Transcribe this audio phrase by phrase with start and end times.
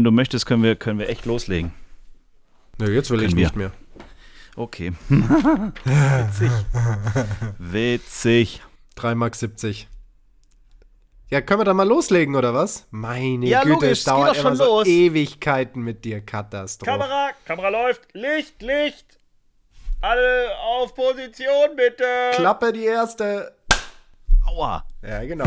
[0.00, 1.74] Wenn du möchtest, können wir, können wir echt loslegen.
[2.78, 3.44] Nö, jetzt will Können ich wir.
[3.44, 3.70] nicht mehr.
[4.56, 4.94] Okay.
[5.10, 6.50] Witzig.
[7.58, 8.62] Witzig.
[8.94, 9.88] 3 Mark 70.
[11.28, 12.86] Ja, können wir dann mal loslegen, oder was?
[12.90, 14.86] Meine Ja, Güte, logisch, es dauert immer schon so los.
[14.86, 16.90] Ewigkeiten mit dir, Katastrophe.
[16.92, 18.00] Kamera, Kamera läuft.
[18.14, 19.04] Licht, Licht.
[20.00, 22.04] Alle auf Position, bitte.
[22.36, 23.54] Klappe die erste.
[24.46, 24.82] Aua.
[25.02, 25.44] Ja, genau.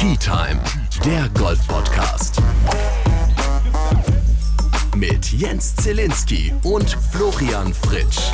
[0.00, 0.58] Tea Time,
[1.04, 2.40] der Golf-Podcast.
[4.96, 8.32] Mit Jens Zielinski und Florian Fritsch.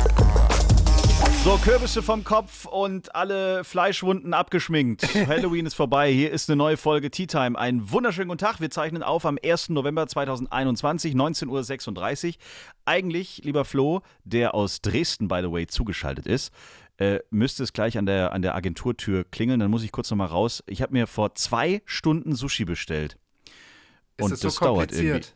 [1.43, 5.13] So, Kürbisse vom Kopf und alle Fleischwunden abgeschminkt.
[5.27, 6.09] Halloween ist vorbei.
[6.09, 7.59] Hier ist eine neue Folge Tea Time.
[7.59, 8.61] Einen wunderschönen guten Tag.
[8.61, 9.67] Wir zeichnen auf am 1.
[9.67, 12.33] November 2021, 19.36 Uhr.
[12.85, 16.53] Eigentlich, lieber Flo, der aus Dresden, by the way, zugeschaltet ist,
[16.97, 19.59] äh, müsste es gleich an der, an der Agenturtür klingeln.
[19.59, 20.63] Dann muss ich kurz nochmal raus.
[20.67, 23.17] Ich habe mir vor zwei Stunden Sushi bestellt.
[24.17, 25.27] Ist Und es so das dauert irgendwie.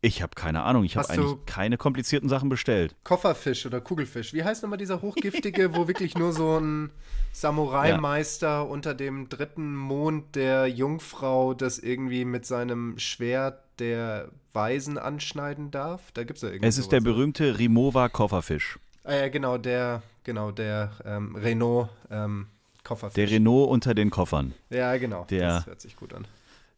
[0.00, 0.84] Ich habe keine Ahnung.
[0.84, 2.94] Ich habe eigentlich keine komplizierten Sachen bestellt.
[3.02, 4.32] Kofferfisch oder Kugelfisch.
[4.32, 6.90] Wie heißt nochmal dieser hochgiftige, wo wirklich nur so ein
[7.32, 15.72] Samurai-Meister unter dem dritten Mond der Jungfrau das irgendwie mit seinem Schwert der Weisen anschneiden
[15.72, 16.12] darf?
[16.12, 17.14] Da gibt's ja irgendwie Es ist der sowas.
[17.14, 18.78] berühmte Rimowa Kofferfisch.
[19.08, 22.46] Ah ja, genau, der, genau, der ähm, Renault ähm,
[22.84, 23.14] Kofferfisch.
[23.14, 24.52] Der Renault unter den Koffern.
[24.70, 25.24] ja, genau.
[25.30, 26.26] der- das hört sich gut an.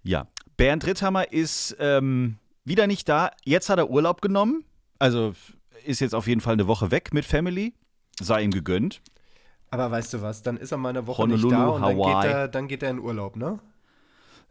[0.02, 0.26] Ja.
[0.56, 3.32] Bernd Ritthammer ist ähm, wieder nicht da.
[3.44, 4.64] Jetzt hat er Urlaub genommen.
[4.98, 5.34] Also
[5.84, 7.74] ist jetzt auf jeden Fall eine Woche weg mit Family.
[8.20, 9.00] Sei ihm gegönnt.
[9.70, 11.96] Aber weißt du was, dann ist er mal eine Woche Honolulu, nicht da und dann
[11.98, 12.22] Hawaii.
[12.26, 13.58] geht, er, dann geht er in Urlaub, ne?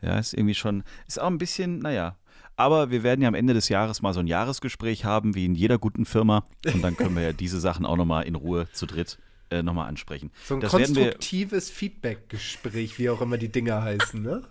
[0.01, 2.15] Ja, ist irgendwie schon, ist auch ein bisschen, naja.
[2.59, 5.55] Aber wir werden ja am Ende des Jahres mal so ein Jahresgespräch haben, wie in
[5.55, 6.43] jeder guten Firma.
[6.65, 9.17] Und dann können wir ja diese Sachen auch nochmal in Ruhe zu dritt
[9.49, 10.29] äh, nochmal ansprechen.
[10.43, 14.43] So ein das konstruktives Feedback-Gespräch, wie auch immer die Dinger heißen, ne?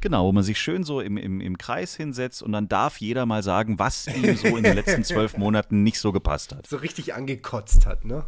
[0.00, 3.26] Genau, wo man sich schön so im, im, im Kreis hinsetzt und dann darf jeder
[3.26, 6.66] mal sagen, was ihm so in den letzten zwölf Monaten nicht so gepasst hat.
[6.66, 8.26] So richtig angekotzt hat, ne?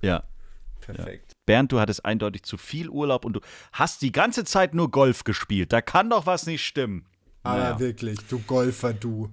[0.00, 0.24] Ja.
[0.80, 1.32] Perfekt.
[1.44, 3.40] Bernd, du hattest eindeutig zu viel Urlaub und du
[3.72, 5.70] hast die ganze Zeit nur Golf gespielt.
[5.70, 7.04] Da kann doch was nicht stimmen.
[7.48, 7.80] Aber Naja.
[7.80, 9.30] wirklich, du Golfer, du.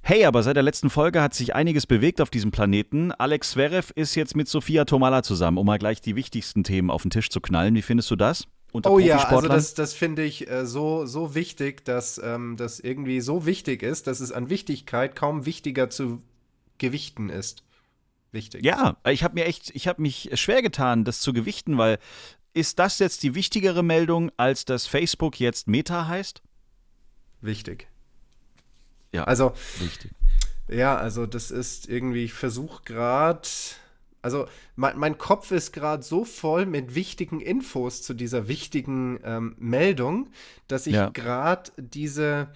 [0.00, 3.12] Hey, aber seit der letzten Folge hat sich einiges bewegt auf diesem Planeten.
[3.12, 7.02] Alex Zverev ist jetzt mit Sofia Tomala zusammen, um mal gleich die wichtigsten Themen auf
[7.02, 7.74] den Tisch zu knallen.
[7.74, 8.46] Wie findest du das?
[8.84, 13.20] Oh ja, also das, das finde ich äh, so, so wichtig, dass ähm, das irgendwie
[13.20, 16.22] so wichtig ist, dass es an Wichtigkeit kaum wichtiger zu
[16.78, 17.62] gewichten ist.
[18.32, 18.64] Wichtig.
[18.64, 21.98] Ja, ich habe mir echt, ich habe mich schwer getan, das zu gewichten, weil
[22.52, 26.42] ist das jetzt die wichtigere Meldung, als dass Facebook jetzt Meta heißt?
[27.44, 27.88] Wichtig.
[29.12, 30.10] Ja, Also, wichtig.
[30.68, 33.46] Ja, also das ist irgendwie, ich versuche gerade,
[34.22, 34.46] also
[34.76, 40.30] mein, mein Kopf ist gerade so voll mit wichtigen Infos zu dieser wichtigen ähm, Meldung,
[40.66, 41.10] dass ich Ja.
[41.10, 42.48] gerade diese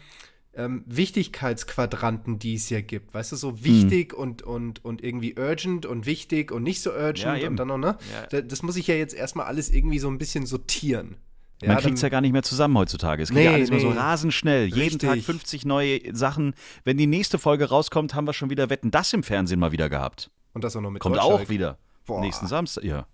[0.54, 3.40] ähm, Wichtigkeitsquadranten, die es hier gibt, weißt du, Hm.
[3.40, 7.56] so wichtig und, und, und irgendwie urgent und wichtig und nicht so urgent Ja, und
[7.56, 7.98] dann noch, ne?
[8.12, 8.26] Ja.
[8.28, 11.16] Da, das muss ich ja jetzt erstmal alles irgendwie so ein bisschen sortieren.
[11.64, 13.22] Man kriegt es ja gar nicht mehr zusammen heutzutage.
[13.22, 13.98] Es geht Nee, ja alles immer so nee.
[13.98, 14.66] rasend schnell.
[14.68, 14.98] Jeden.
[14.98, 16.54] Tag 50 neue Sachen.
[16.84, 19.88] Wenn die nächste Folge rauskommt, haben wir schon wieder Wetten, das im Fernsehen mal wieder
[19.88, 20.30] gehabt.
[20.54, 21.78] und das auch noch mit Kommt auch wieder.
[22.06, 22.20] Boah.
[22.20, 23.06] Nächsten Samstag, ja.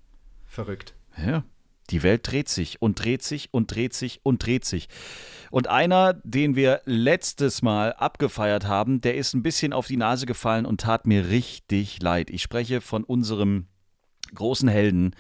[0.46, 0.94] Verrückt.
[1.16, 1.44] Ja.
[1.90, 4.88] Die Welt dreht sich und dreht sich und dreht sich und dreht sich.
[5.50, 10.24] Und einer, den wir letztes Mal abgefeiert haben, der ist ein bisschen auf die Nase
[10.26, 12.30] gefallen und tat mir richtig leid.
[12.30, 13.66] Ich spreche von unserem
[14.34, 15.14] großen Helden.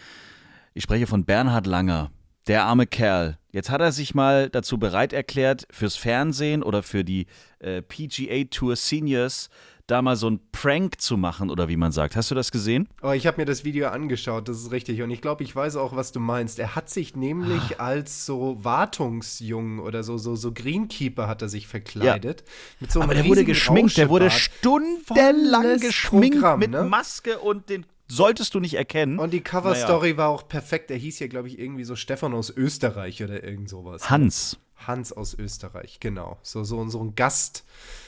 [0.72, 2.10] Ich spreche von Bernhard Langer.
[2.46, 3.38] Der arme Kerl.
[3.52, 7.26] Jetzt hat er sich mal dazu bereit erklärt, fürs Fernsehen oder für die
[7.60, 9.48] äh, PGA Tour Seniors
[9.86, 12.16] da mal so ein Prank zu machen oder wie man sagt.
[12.16, 12.88] Hast du das gesehen?
[13.02, 15.02] Oh, ich habe mir das Video angeschaut, das ist richtig.
[15.02, 16.58] Und ich glaube, ich weiß auch, was du meinst.
[16.58, 17.84] Er hat sich nämlich Ah.
[17.84, 22.44] als so Wartungsjung oder so, so, so Greenkeeper hat er sich verkleidet.
[22.80, 26.82] Mit so Aber der wurde geschminkt, der wurde stundenlang Volles geschminkt Programm, mit ne?
[26.84, 29.18] Maske und den solltest du nicht erkennen.
[29.18, 30.90] Und die Cover-Story war auch perfekt.
[30.90, 34.10] Er hieß ja, glaube ich, irgendwie so Stefan aus Österreich oder irgend sowas.
[34.10, 34.58] Hans.
[34.76, 36.38] Hans aus Österreich, genau.
[36.42, 37.64] So, so, so ein Gast,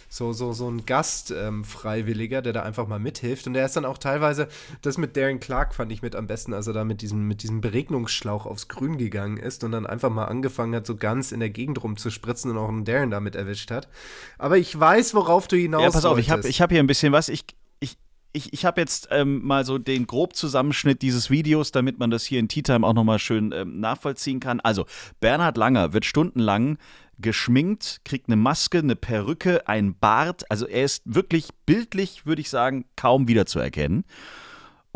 [0.08, 3.46] so, so, so ein Gast-Freiwilliger, der da einfach mal mithilft.
[3.46, 4.48] Und der ist dann auch teilweise,
[4.82, 7.42] das mit Darren Clark fand ich mit am besten, als er da mit diesem, mit
[7.42, 11.40] diesem Beregnungsschlauch aufs Grün gegangen ist und dann einfach mal angefangen hat, so ganz in
[11.40, 13.88] der Gegend rumzuspritzen und auch einen Darren damit erwischt hat.
[14.36, 16.50] Aber ich weiß, worauf du hinaus Ja, pass auf, ich habe wolltest.
[16.50, 17.28] ich hab hier ein bisschen was.
[17.28, 17.44] Ich,
[18.36, 22.38] ich, ich, habe jetzt ähm, mal so den Grobzusammenschnitt dieses Videos, damit man das hier
[22.38, 24.60] in Tea Time auch nochmal schön ähm, nachvollziehen kann.
[24.60, 24.86] Also,
[25.20, 26.78] Bernhard Langer wird stundenlang
[27.18, 30.50] geschminkt, kriegt eine Maske, eine Perücke, ein Bart.
[30.50, 34.04] Also, er ist wirklich bildlich, würde ich sagen, kaum wiederzuerkennen.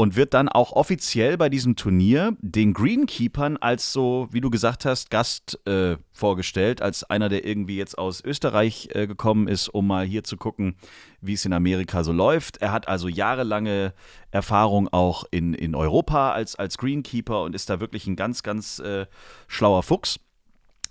[0.01, 4.87] Und wird dann auch offiziell bei diesem Turnier den Greenkeepern als so, wie du gesagt
[4.87, 9.87] hast, Gast äh, vorgestellt, als einer, der irgendwie jetzt aus Österreich äh, gekommen ist, um
[9.87, 10.77] mal hier zu gucken,
[11.21, 12.63] wie es in Amerika so läuft.
[12.63, 13.93] Er hat also jahrelange
[14.31, 18.79] Erfahrung auch in, in Europa als, als Greenkeeper und ist da wirklich ein ganz, ganz
[18.79, 19.05] äh,
[19.49, 20.19] schlauer Fuchs.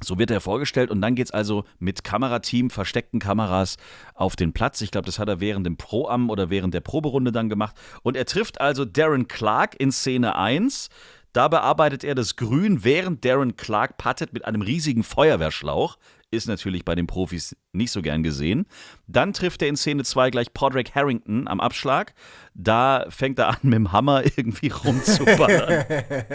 [0.01, 3.77] So wird er vorgestellt und dann geht es also mit Kamerateam, versteckten Kameras
[4.13, 4.81] auf den Platz.
[4.81, 7.75] Ich glaube, das hat er während dem Pro-Am oder während der Proberunde dann gemacht.
[8.01, 10.89] Und er trifft also Darren Clark in Szene 1.
[11.33, 15.97] Da bearbeitet er das Grün, während Darren Clark puttet mit einem riesigen Feuerwehrschlauch
[16.31, 18.65] ist natürlich bei den Profis nicht so gern gesehen.
[19.07, 22.13] Dann trifft er in Szene 2 gleich Podrick Harrington am Abschlag.
[22.53, 25.85] Da fängt er an, mit dem Hammer irgendwie rumzuballern.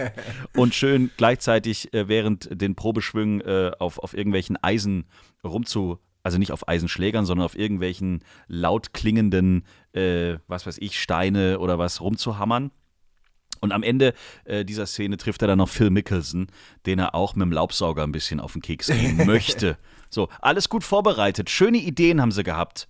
[0.55, 5.05] und schön gleichzeitig äh, während den Probeschwüngen äh, auf, auf irgendwelchen Eisen
[5.43, 5.99] rumzu.
[6.23, 9.63] Also nicht auf Eisenschlägern, sondern auf irgendwelchen laut klingenden,
[9.93, 12.71] äh, was weiß ich, Steine oder was rumzuhammern.
[13.61, 14.13] Und am Ende
[14.45, 16.47] äh, dieser Szene trifft er dann noch Phil Mickelson,
[16.85, 19.77] den er auch mit dem Laubsauger ein bisschen auf den Keks gehen möchte.
[20.09, 21.49] So, alles gut vorbereitet.
[21.49, 22.87] Schöne Ideen haben sie gehabt.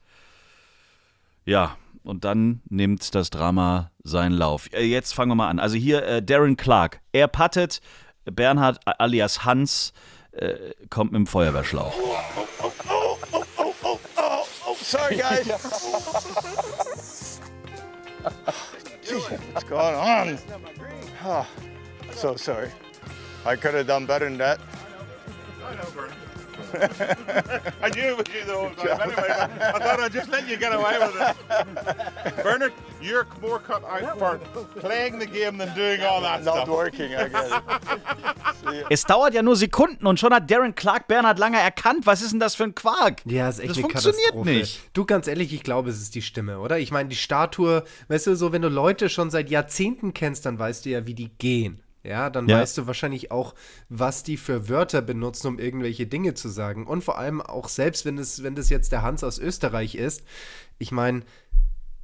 [1.45, 4.71] Ja, und dann nimmt das Drama seinen Lauf.
[4.73, 5.59] Äh, jetzt fangen wir mal an.
[5.59, 7.01] Also hier äh, Darren Clark.
[7.11, 7.81] Er puttet.
[8.25, 9.93] Bernhard alias Hans
[10.31, 10.55] äh,
[10.89, 11.93] kommt mit dem Feuerwehrschlauch.
[11.95, 15.47] Oh, oh, oh, sorry, guys.
[19.11, 20.37] What's going on?
[21.23, 21.47] Oh,
[22.11, 22.71] so sorry.
[23.45, 24.59] I could have done better than that.
[25.63, 26.13] I know, Bernard.
[27.81, 29.01] I knew it was you the whole time.
[29.01, 32.43] Anyway, I thought I'd just let you get away with it.
[32.43, 34.37] Bernard, you're more cut out for
[34.79, 36.69] playing the game than doing all that Not stuff.
[36.69, 37.61] working, I guess.
[38.89, 42.05] Es dauert ja nur Sekunden und schon hat Darren Clark Bernhard Langer erkannt.
[42.05, 43.21] Was ist denn das für ein Quark?
[43.25, 44.49] Ja, ist echt das eine funktioniert Katastrophe.
[44.49, 44.81] nicht.
[44.93, 46.79] Du, ganz ehrlich, ich glaube, es ist die Stimme, oder?
[46.79, 50.59] Ich meine, die Statue, weißt du, so, wenn du Leute schon seit Jahrzehnten kennst, dann
[50.59, 51.81] weißt du ja, wie die gehen.
[52.05, 52.59] Ja, dann ja.
[52.59, 53.55] weißt du wahrscheinlich auch,
[53.89, 56.85] was die für Wörter benutzen, um irgendwelche Dinge zu sagen.
[56.85, 60.23] Und vor allem auch selbst, wenn es, wenn das jetzt der Hans aus Österreich ist,
[60.77, 61.23] ich meine,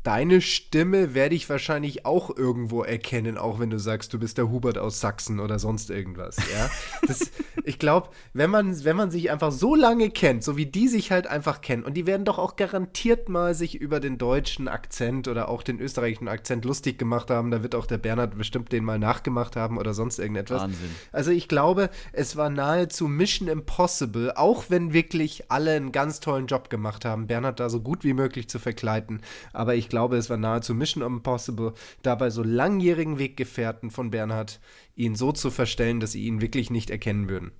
[0.03, 4.49] deine Stimme werde ich wahrscheinlich auch irgendwo erkennen, auch wenn du sagst, du bist der
[4.49, 6.37] Hubert aus Sachsen oder sonst irgendwas.
[6.37, 6.69] Ja?
[7.07, 7.31] Das,
[7.63, 11.11] ich glaube, wenn man, wenn man sich einfach so lange kennt, so wie die sich
[11.11, 15.27] halt einfach kennen, und die werden doch auch garantiert mal sich über den deutschen Akzent
[15.27, 18.83] oder auch den österreichischen Akzent lustig gemacht haben, da wird auch der Bernhard bestimmt den
[18.83, 20.63] mal nachgemacht haben oder sonst irgendetwas.
[20.63, 20.95] Wahnsinn.
[21.11, 26.47] Also ich glaube, es war nahezu Mission Impossible, auch wenn wirklich alle einen ganz tollen
[26.47, 29.21] Job gemacht haben, Bernhard da so gut wie möglich zu verkleiden.
[29.53, 34.59] Aber ich glaube, es war nahezu Mission Impossible, dabei so langjährigen Weggefährten von Bernhard
[34.95, 37.51] ihn so zu verstellen, dass sie ihn wirklich nicht erkennen würden.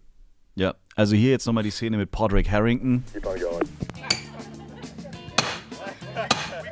[0.56, 3.04] Ja, also hier jetzt nochmal die Szene mit Podrick Harrington.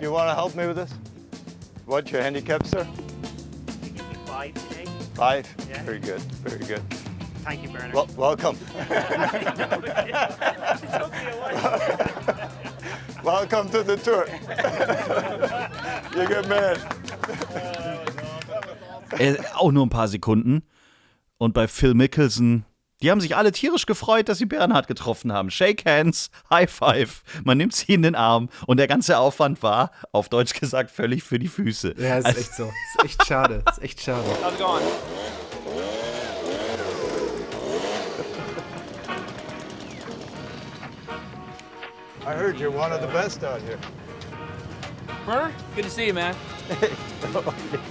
[0.01, 0.93] You want to help me with this?
[1.85, 2.87] What's your handicap, sir?
[4.25, 4.85] Five today.
[5.13, 5.45] Five?
[5.69, 5.83] Yeah.
[5.83, 6.81] Very good, very good.
[7.43, 7.93] Thank you, Bernard.
[7.93, 8.57] Well, welcome.
[13.23, 14.25] welcome to the tour.
[16.13, 16.77] You're a good man.
[19.17, 20.63] Äh, auch nur ein paar Sekunden.
[21.37, 22.65] Und bei Phil Mickelson,
[23.01, 25.49] die haben sich alle tierisch gefreut, dass sie Bernhard getroffen haben.
[25.49, 29.91] Shake hands, High Five, man nimmt sie in den Arm und der ganze Aufwand war,
[30.11, 31.95] auf Deutsch gesagt, völlig für die Füße.
[31.97, 32.65] Ja, ist also, echt so.
[32.65, 33.63] Ist echt schade.
[33.71, 34.23] Ist echt schade.
[34.41, 34.83] How's it going?
[42.29, 43.79] I heard you're one of the best out here.
[45.25, 46.35] Bernard, good to see you, man.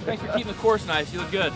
[0.05, 1.11] Thanks for keeping the course nice.
[1.11, 1.51] You look good.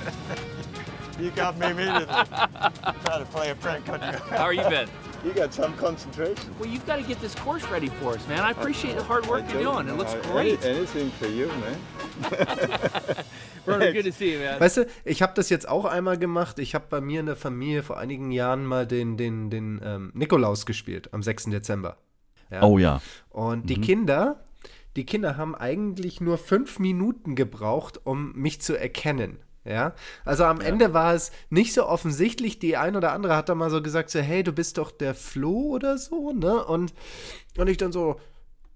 [1.17, 2.05] You got me immediately.
[2.05, 4.17] Trying to play a prank on you.
[4.35, 4.89] How are you been?
[5.23, 6.53] You got some concentration.
[6.59, 8.41] Well, you've got to get this course ready for us, man.
[8.41, 9.71] I appreciate the hard work you're do.
[9.71, 9.87] doing.
[9.87, 10.61] It looks great.
[10.65, 11.79] any- anything for you, man.
[13.65, 14.59] Bernard, good to see you, man.
[14.59, 16.59] Weißt du, ich habe das jetzt auch einmal gemacht.
[16.59, 20.11] Ich habe bei mir in der Familie vor einigen Jahren mal den, den, den ähm,
[20.13, 21.45] Nikolaus gespielt, am 6.
[21.45, 21.95] Dezember.
[22.53, 22.63] Ja.
[22.63, 23.01] Oh ja.
[23.29, 24.43] Und die Kinder,
[24.95, 29.37] die Kinder haben eigentlich nur fünf Minuten gebraucht, um mich zu erkennen.
[29.65, 29.93] Ja,
[30.25, 32.59] also am Ende war es nicht so offensichtlich.
[32.59, 35.15] Die ein oder andere hat dann mal so gesagt, so, hey, du bist doch der
[35.15, 36.65] Flo oder so, ne?
[36.65, 36.93] Und,
[37.57, 38.19] und ich dann so,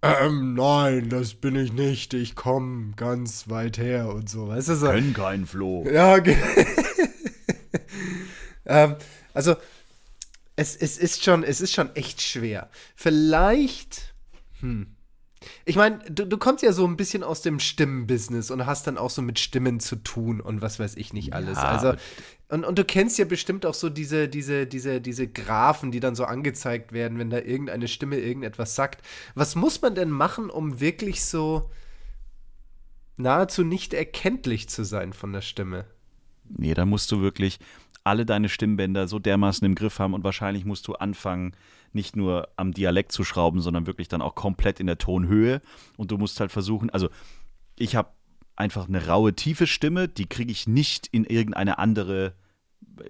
[0.01, 2.13] ähm, nein, das bin ich nicht.
[2.13, 4.47] Ich komme ganz weit her und so.
[4.47, 4.85] Weißt du, so.
[4.87, 5.85] Können kein Floh.
[5.91, 6.37] Ja, ge-
[8.65, 8.95] ähm,
[9.33, 9.55] also
[10.57, 12.69] es, es, ist schon, es ist schon echt schwer.
[12.95, 14.13] Vielleicht,
[14.59, 14.87] hm.
[15.65, 18.97] Ich meine, du, du kommst ja so ein bisschen aus dem Stimmenbusiness und hast dann
[18.97, 21.57] auch so mit Stimmen zu tun und was weiß ich nicht alles.
[21.57, 21.93] Ja, also,
[22.49, 26.15] und, und du kennst ja bestimmt auch so diese, diese, diese, diese Graphen, die dann
[26.15, 29.05] so angezeigt werden, wenn da irgendeine Stimme irgendetwas sagt.
[29.35, 31.69] Was muss man denn machen, um wirklich so
[33.17, 35.85] nahezu nicht erkenntlich zu sein von der Stimme.
[36.49, 37.59] Nee, da musst du wirklich
[38.07, 41.53] alle deine Stimmbänder so dermaßen im Griff haben und wahrscheinlich musst du anfangen,
[41.93, 45.61] nicht nur am Dialekt zu schrauben, sondern wirklich dann auch komplett in der Tonhöhe.
[45.97, 47.09] Und du musst halt versuchen, also
[47.77, 48.09] ich habe
[48.55, 52.33] einfach eine raue, tiefe Stimme, die kriege ich nicht in irgendeine andere,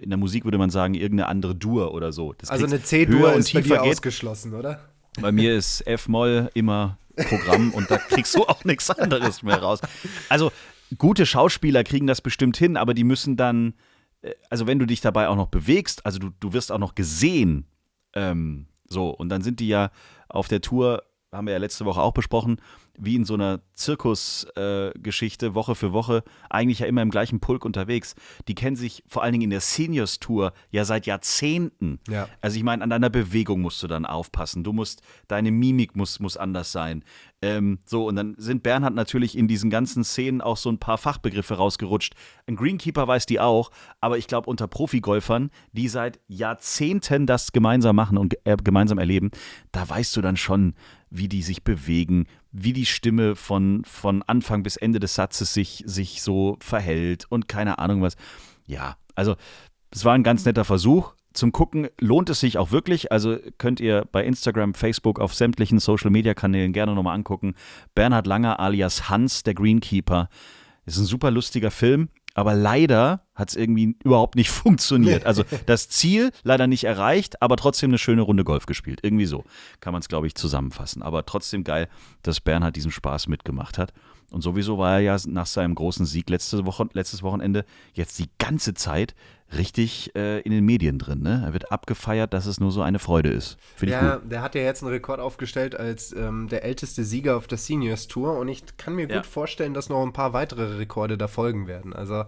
[0.00, 2.34] in der Musik würde man sagen, irgendeine andere Dur oder so.
[2.34, 3.80] Das Also eine C-Dur ist bei dir geht.
[3.80, 4.88] ausgeschlossen, oder?
[5.20, 9.80] Bei mir ist F-Moll immer Programm und da kriegst du auch nichts anderes mehr raus.
[10.28, 10.52] Also
[10.96, 13.74] gute Schauspieler kriegen das bestimmt hin, aber die müssen dann,
[14.50, 17.66] also wenn du dich dabei auch noch bewegst, also du, du wirst auch noch gesehen,
[18.14, 19.90] ähm, so, und dann sind die ja
[20.28, 22.60] auf der Tour, haben wir ja letzte Woche auch besprochen,
[22.98, 27.64] wie in so einer Zirkusgeschichte, äh, Woche für Woche, eigentlich ja immer im gleichen Pulk
[27.64, 28.14] unterwegs.
[28.48, 32.00] Die kennen sich vor allen Dingen in der Seniors-Tour ja seit Jahrzehnten.
[32.08, 32.28] Ja.
[32.40, 34.64] Also ich meine, an deiner Bewegung musst du dann aufpassen.
[34.64, 37.04] Du musst, deine Mimik muss, muss anders sein.
[37.40, 40.98] Ähm, so, und dann sind Bernhard natürlich in diesen ganzen Szenen auch so ein paar
[40.98, 42.14] Fachbegriffe rausgerutscht.
[42.46, 47.94] Ein Greenkeeper weiß die auch, aber ich glaube, unter Profigolfern, die seit Jahrzehnten das gemeinsam
[47.94, 49.30] machen und äh, gemeinsam erleben,
[49.70, 50.74] da weißt du dann schon,
[51.10, 55.82] wie die sich bewegen, wie die Stimme von, von Anfang bis Ende des Satzes sich,
[55.86, 58.16] sich so verhält und keine Ahnung was.
[58.66, 59.36] Ja, also
[59.90, 61.14] es war ein ganz netter Versuch.
[61.32, 63.12] Zum Gucken lohnt es sich auch wirklich.
[63.12, 67.54] Also könnt ihr bei Instagram, Facebook, auf sämtlichen Social Media Kanälen gerne nochmal angucken.
[67.94, 70.28] Bernhard Langer alias Hans, der Greenkeeper.
[70.86, 75.26] Ist ein super lustiger Film, aber leider hat es irgendwie überhaupt nicht funktioniert.
[75.26, 79.00] Also das Ziel leider nicht erreicht, aber trotzdem eine schöne Runde Golf gespielt.
[79.02, 79.44] Irgendwie so
[79.80, 81.02] kann man es, glaube ich, zusammenfassen.
[81.02, 81.88] Aber trotzdem geil,
[82.22, 83.92] dass Bernhard diesen Spaß mitgemacht hat.
[84.30, 88.30] Und sowieso war er ja nach seinem großen Sieg letzte Woche, letztes Wochenende jetzt die
[88.38, 89.16] ganze Zeit
[89.56, 91.22] richtig äh, in den Medien drin.
[91.22, 91.42] Ne?
[91.46, 93.56] Er wird abgefeiert, dass es nur so eine Freude ist.
[93.76, 94.30] Finde ich Ja, gut.
[94.30, 98.08] der hat ja jetzt einen Rekord aufgestellt als ähm, der älteste Sieger auf der Seniors
[98.08, 99.22] Tour und ich kann mir gut Ja.
[99.22, 101.92] vorstellen, dass noch ein paar weitere Rekorde da folgen werden.
[101.94, 102.24] Also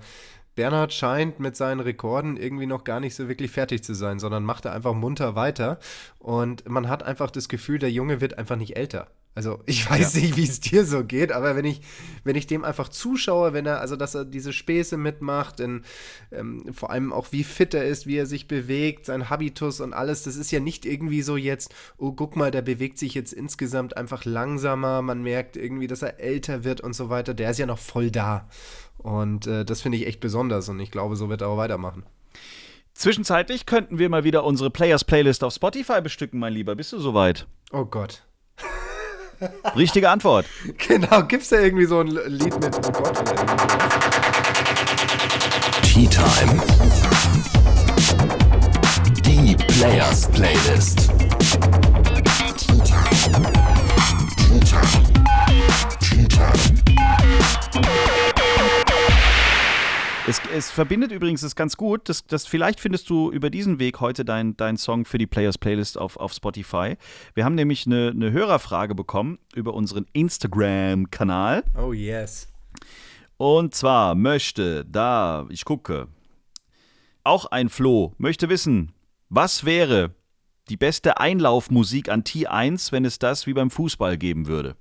[0.56, 4.42] Bernhard scheint mit seinen Rekorden irgendwie noch gar nicht so wirklich fertig zu sein, sondern
[4.44, 5.78] macht er einfach munter weiter
[6.18, 9.06] und man hat einfach das Gefühl, der Junge wird einfach nicht älter.
[9.32, 11.80] Also ich weiß nicht, wie es dir so geht, aber wenn ich,
[12.24, 15.82] wenn ich dem einfach zuschaue, wenn er, also dass er diese Späße mitmacht, in,
[16.32, 19.92] ähm, vor allem auch wie fit er ist, wie er sich bewegt, sein Habitus und
[19.92, 23.32] alles, das ist ja nicht irgendwie so jetzt, oh guck mal, der bewegt sich jetzt
[23.32, 27.58] insgesamt einfach langsamer, man merkt irgendwie, dass er älter wird und so weiter, der ist
[27.58, 28.48] ja noch voll da.
[28.98, 32.02] Und äh, das finde ich echt besonders und ich glaube, so wird er auch weitermachen.
[32.94, 36.74] Zwischenzeitlich könnten wir mal wieder unsere Players Playlist auf Spotify bestücken, mein Lieber.
[36.74, 37.46] Bist du soweit?
[37.72, 38.24] Oh Gott.
[39.76, 40.46] Richtige Antwort.
[40.88, 43.18] Genau, gibt's da irgendwie so ein Lied mit Oh Gott?
[45.82, 46.62] Tea Time.
[49.24, 51.10] Die Players Playlist.
[60.30, 63.98] Es, es verbindet übrigens, das ganz gut, das, das, vielleicht findest du über diesen Weg
[63.98, 66.94] heute deinen dein Song für die Players Playlist auf, auf Spotify.
[67.34, 71.64] Wir haben nämlich eine, eine Hörerfrage bekommen über unseren Instagram-Kanal.
[71.76, 72.46] Oh yes.
[73.38, 76.06] Und zwar möchte da, ich gucke,
[77.24, 78.92] auch ein Flo möchte wissen,
[79.30, 80.14] was wäre
[80.68, 84.76] die beste Einlaufmusik an T1, wenn es das wie beim Fußball geben würde?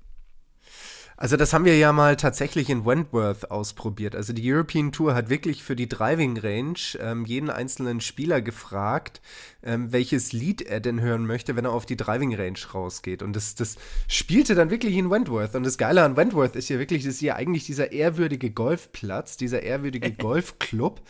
[1.20, 4.16] Also das haben wir ja mal tatsächlich in Wentworth ausprobiert.
[4.16, 9.20] Also die European Tour hat wirklich für die Driving Range ähm, jeden einzelnen Spieler gefragt,
[9.62, 13.22] ähm, welches Lied er denn hören möchte, wenn er auf die Driving Range rausgeht.
[13.22, 13.76] Und das, das
[14.08, 15.54] spielte dann wirklich in Wentworth.
[15.54, 19.36] Und das Geile an Wentworth ist ja wirklich, das ist ja eigentlich dieser ehrwürdige Golfplatz,
[19.36, 21.02] dieser ehrwürdige Golfclub.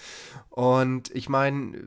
[0.49, 1.85] Und ich meine,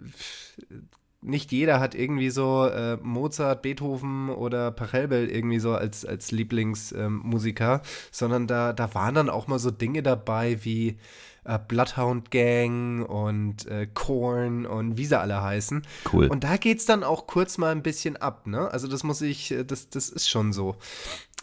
[1.24, 7.82] nicht jeder hat irgendwie so äh, Mozart, Beethoven oder Pachelbel irgendwie so als, als Lieblingsmusiker,
[8.12, 10.98] sondern da, da waren dann auch mal so Dinge dabei wie
[11.46, 15.86] äh, Bloodhound Gang und äh, Korn und wie sie alle heißen.
[16.12, 16.28] Cool.
[16.28, 18.72] Und da geht's dann auch kurz mal ein bisschen ab, ne?
[18.72, 20.76] Also das muss ich, äh, das, das ist schon so.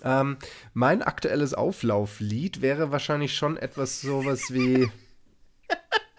[0.03, 0.39] Ähm,
[0.73, 4.91] mein aktuelles Auflauflied wäre wahrscheinlich schon etwas sowas wie.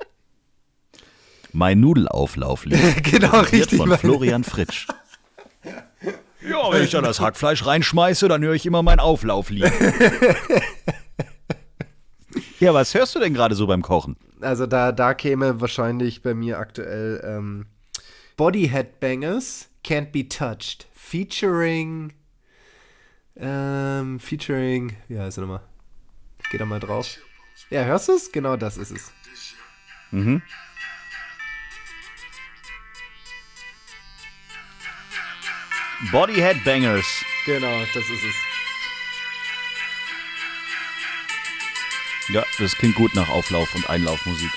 [1.53, 3.03] Mein Nudelauflauflied.
[3.03, 3.77] genau, Wird richtig.
[3.77, 4.87] von Florian Fritsch.
[6.47, 9.71] Ja, wenn ich da das Hackfleisch reinschmeiße, dann höre ich immer mein Auflauflied.
[12.59, 14.15] ja, was hörst du denn gerade so beim Kochen?
[14.39, 17.67] Also da, da käme wahrscheinlich bei mir aktuell ähm,
[18.37, 20.87] Body Headbangers Can't Be Touched.
[20.93, 22.13] Featuring.
[23.35, 24.95] Ähm, featuring.
[25.07, 25.61] Wie heißt er nochmal?
[26.51, 27.07] Geh da mal drauf.
[27.69, 28.31] Ja, hörst du es?
[28.31, 29.11] Genau das ist es.
[36.09, 37.05] Body Headbangers.
[37.45, 38.35] Genau, das ist es.
[42.33, 44.49] Ja, das klingt gut nach Auflauf- und Einlaufmusik.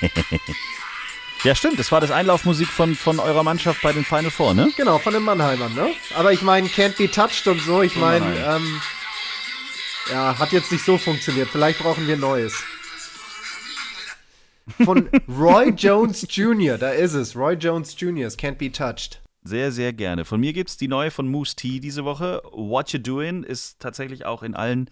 [1.44, 4.72] ja, stimmt, das war das Einlaufmusik von, von eurer Mannschaft bei den Final Four, ne?
[4.76, 5.94] Genau, von den Mannheimern, ne?
[6.14, 8.80] Aber ich meine, Can't Be Touched und so, ich meine, ähm,
[10.10, 11.50] ja, hat jetzt nicht so funktioniert.
[11.50, 12.54] Vielleicht brauchen wir Neues.
[14.84, 17.36] Von Roy Jones Jr., da ist es.
[17.36, 19.22] Roy Jones Jr., Can't Be Touched.
[19.44, 20.24] Sehr, sehr gerne.
[20.24, 22.42] Von mir gibt es die neue von Moose T diese Woche.
[22.52, 24.88] What You Doing ist tatsächlich auch in allen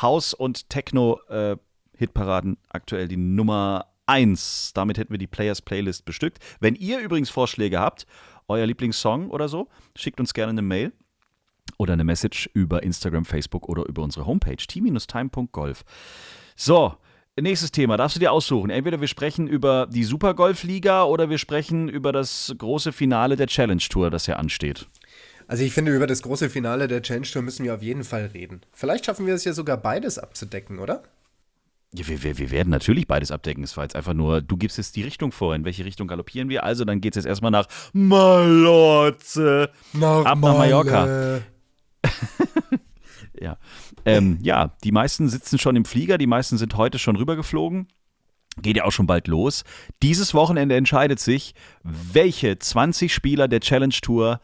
[0.00, 4.72] House- und Techno-Hitparaden aktuell die Nummer 1.
[4.74, 6.38] Damit hätten wir die Players Playlist bestückt.
[6.60, 8.06] Wenn ihr übrigens Vorschläge habt,
[8.48, 10.92] euer Lieblingssong oder so, schickt uns gerne eine Mail
[11.76, 15.84] oder eine Message über Instagram, Facebook oder über unsere Homepage t-time.golf.
[16.56, 16.94] So,
[17.40, 18.68] Nächstes Thema, darfst du dir aussuchen.
[18.68, 23.80] Entweder wir sprechen über die Supergolf-Liga oder wir sprechen über das große Finale der Challenge
[23.80, 24.86] Tour, das ja ansteht.
[25.46, 28.26] Also ich finde, über das große Finale der Challenge Tour müssen wir auf jeden Fall
[28.34, 28.60] reden.
[28.72, 31.04] Vielleicht schaffen wir es ja sogar beides abzudecken, oder?
[31.94, 33.64] Ja, wir, wir, wir werden natürlich beides abdecken.
[33.64, 35.54] Es war jetzt einfach nur, du gibst jetzt die Richtung vor.
[35.54, 36.64] In welche Richtung galoppieren wir?
[36.64, 39.70] Also, dann geht es jetzt erstmal nach Malotze.
[39.94, 41.40] Nach Ab nach Mallorca.
[43.42, 43.58] ja.
[44.04, 47.88] Ähm, ja, die meisten sitzen schon im Flieger, die meisten sind heute schon rübergeflogen.
[48.60, 49.64] Geht ja auch schon bald los.
[50.02, 54.40] Dieses Wochenende entscheidet sich, welche 20 Spieler der Challenge Tour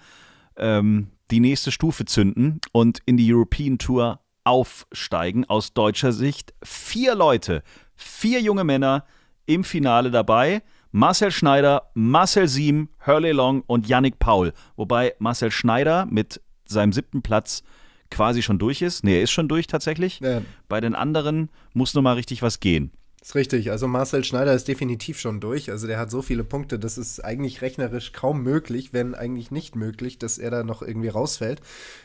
[0.57, 5.45] ähm, die nächste Stufe zünden und in die European Tour aufsteigen.
[5.45, 7.62] Aus deutscher Sicht vier Leute,
[7.97, 9.05] vier junge Männer
[9.45, 10.62] im Finale dabei.
[10.90, 14.55] Marcel Schneider, Marcel Siem, Hurley Long und Yannick Paul.
[14.76, 17.62] Wobei Marcel Schneider mit seinem siebten Platz
[18.11, 19.05] quasi schon durch ist.
[19.05, 20.21] Nee, er ist schon durch tatsächlich.
[20.21, 20.43] Ja.
[20.69, 22.93] Bei den anderen muss noch mal richtig was gehen.
[23.21, 23.73] Ist richtig.
[23.73, 25.71] Also Marcel Schneider ist definitiv schon durch.
[25.73, 29.75] Also der hat so viele Punkte, das ist eigentlich rechnerisch kaum möglich, wenn eigentlich nicht
[29.75, 31.61] möglich, dass er da noch irgendwie rausfällt.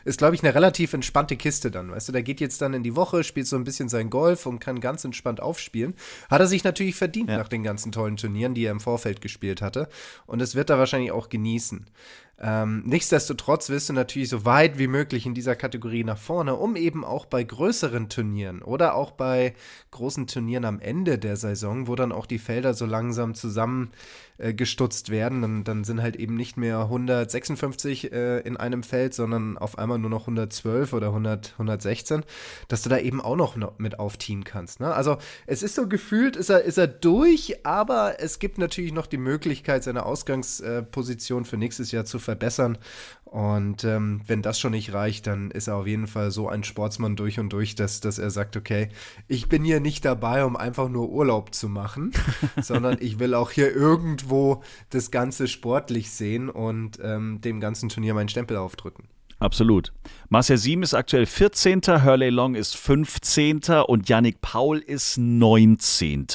[0.06, 1.92] Ist, glaube ich, eine relativ entspannte Kiste dann.
[1.92, 4.48] Weißt du, der geht jetzt dann in die Woche, spielt so ein bisschen sein Golf
[4.48, 5.94] und kann ganz entspannt aufspielen.
[6.32, 7.38] Hat er sich natürlich verdient Ja.
[7.38, 9.90] nach den ganzen tollen Turnieren, die er im Vorfeld gespielt hatte.
[10.26, 11.86] Und das wird er wahrscheinlich auch genießen.
[12.40, 16.76] Ähm, nichtsdestotrotz willst du natürlich so weit wie möglich in dieser Kategorie nach vorne, um
[16.76, 19.54] eben auch bei größeren Turnieren oder auch bei
[19.92, 23.92] großen Turnieren am Ende der Saison, wo dann auch die Felder so langsam zusammen
[24.38, 29.58] äh, werden, dann, dann sind halt eben nicht mehr 156 äh, in einem Feld, sondern
[29.58, 32.24] auf einmal nur noch 112 oder 100, 116,
[32.68, 34.80] dass du da eben auch noch, mit aufziehen kannst.
[34.80, 34.94] Ne?
[34.94, 39.06] Also es ist so gefühlt, ist er, ist er durch, aber es gibt natürlich noch
[39.06, 42.78] die Möglichkeit, seine Ausgangsposition für nächstes Jahr zu verbessern.
[43.26, 46.64] Und ähm, wenn das schon nicht reicht, dann ist er auf jeden Fall so ein
[46.64, 48.90] Sportsmann durch und durch, dass, dass er sagt, okay,
[49.28, 52.12] ich bin hier nicht dabei, um einfach nur Urlaub zu machen,
[52.62, 58.14] sondern ich will auch hier irgendwo das Ganze sportlich sehen und ähm, dem ganzen Turnier
[58.14, 59.08] meinen Stempel aufdrücken.
[59.40, 59.92] Absolut.
[60.30, 63.62] Marcel Siem ist aktuell 14., Hurley Long ist 15.
[63.88, 66.28] und Yannick Paul ist 19.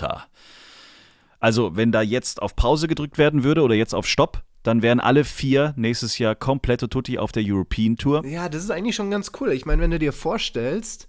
[1.41, 5.01] Also, wenn da jetzt auf Pause gedrückt werden würde oder jetzt auf Stopp, dann wären
[5.01, 8.25] alle vier nächstes Jahr komplette Tutti auf der European Tour.
[8.27, 9.53] Ja, das ist eigentlich schon ganz cool.
[9.53, 11.09] Ich meine, wenn du dir vorstellst,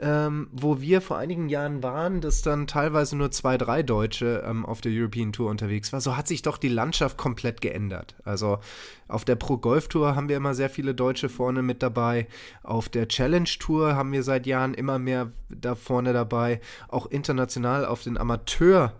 [0.00, 4.66] ähm, wo wir vor einigen Jahren waren, dass dann teilweise nur zwei, drei Deutsche ähm,
[4.66, 8.16] auf der European Tour unterwegs waren, so hat sich doch die Landschaft komplett geändert.
[8.24, 8.58] Also
[9.06, 12.26] auf der Pro Golf Tour haben wir immer sehr viele Deutsche vorne mit dabei.
[12.64, 16.60] Auf der Challenge Tour haben wir seit Jahren immer mehr da vorne dabei.
[16.88, 18.94] Auch international auf den Amateur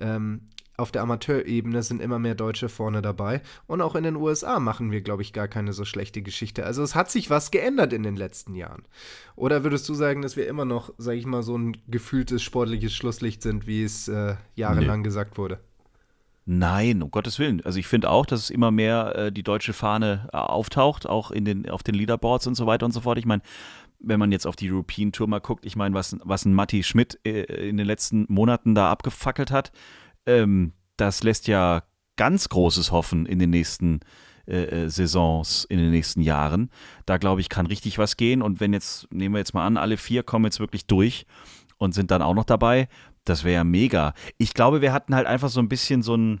[0.00, 0.40] ähm,
[0.78, 3.42] auf der Amateurebene sind immer mehr Deutsche vorne dabei.
[3.66, 6.64] Und auch in den USA machen wir, glaube ich, gar keine so schlechte Geschichte.
[6.64, 8.84] Also es hat sich was geändert in den letzten Jahren.
[9.34, 12.94] Oder würdest du sagen, dass wir immer noch, sage ich mal, so ein gefühltes sportliches
[12.94, 15.58] Schlusslicht sind, wie es äh, jahrelang gesagt wurde?
[16.46, 17.60] Nein, um Gottes Willen.
[17.64, 21.30] Also ich finde auch, dass es immer mehr äh, die deutsche Fahne äh, auftaucht, auch
[21.30, 23.18] in den, auf den Leaderboards und so weiter und so fort.
[23.18, 23.42] Ich meine,
[23.98, 26.84] wenn man jetzt auf die European Tour mal guckt, ich meine, was, was ein Matti
[26.84, 29.72] Schmidt äh, in den letzten Monaten da abgefackelt hat,
[30.28, 31.82] ähm, das lässt ja
[32.16, 34.00] ganz großes Hoffen in den nächsten
[34.46, 36.70] äh, äh, Saisons, in den nächsten Jahren.
[37.06, 38.42] Da glaube ich, kann richtig was gehen.
[38.42, 41.26] Und wenn jetzt, nehmen wir jetzt mal an, alle vier kommen jetzt wirklich durch
[41.78, 42.88] und sind dann auch noch dabei,
[43.24, 44.14] das wäre ja mega.
[44.36, 46.40] Ich glaube, wir hatten halt einfach so ein bisschen so ein,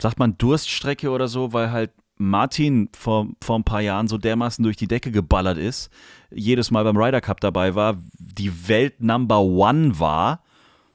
[0.00, 4.62] sagt man, Durststrecke oder so, weil halt Martin vor, vor ein paar Jahren so dermaßen
[4.62, 5.90] durch die Decke geballert ist,
[6.30, 10.42] jedes Mal beim Ryder Cup dabei war, die Welt Number One war.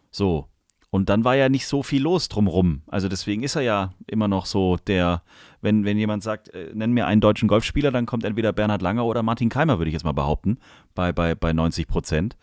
[0.10, 0.51] So.
[0.92, 2.82] Und dann war ja nicht so viel los drumrum.
[2.88, 5.24] Also deswegen ist er ja immer noch so der,
[5.62, 9.06] wenn, wenn jemand sagt, äh, nenn mir einen deutschen Golfspieler, dann kommt entweder Bernhard Langer
[9.06, 10.58] oder Martin Keimer, würde ich jetzt mal behaupten,
[10.94, 12.36] bei, bei, bei 90 Prozent.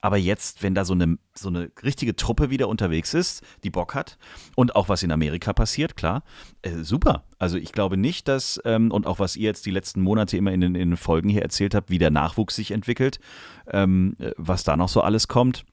[0.00, 3.96] Aber jetzt, wenn da so eine, so eine richtige Truppe wieder unterwegs ist, die Bock
[3.96, 4.18] hat
[4.54, 6.22] und auch was in Amerika passiert, klar,
[6.62, 7.24] äh, super.
[7.40, 10.52] Also ich glaube nicht, dass, ähm, und auch was ihr jetzt die letzten Monate immer
[10.52, 13.18] in den, in den Folgen hier erzählt habt, wie der Nachwuchs sich entwickelt,
[13.68, 15.64] ähm, äh, was da noch so alles kommt,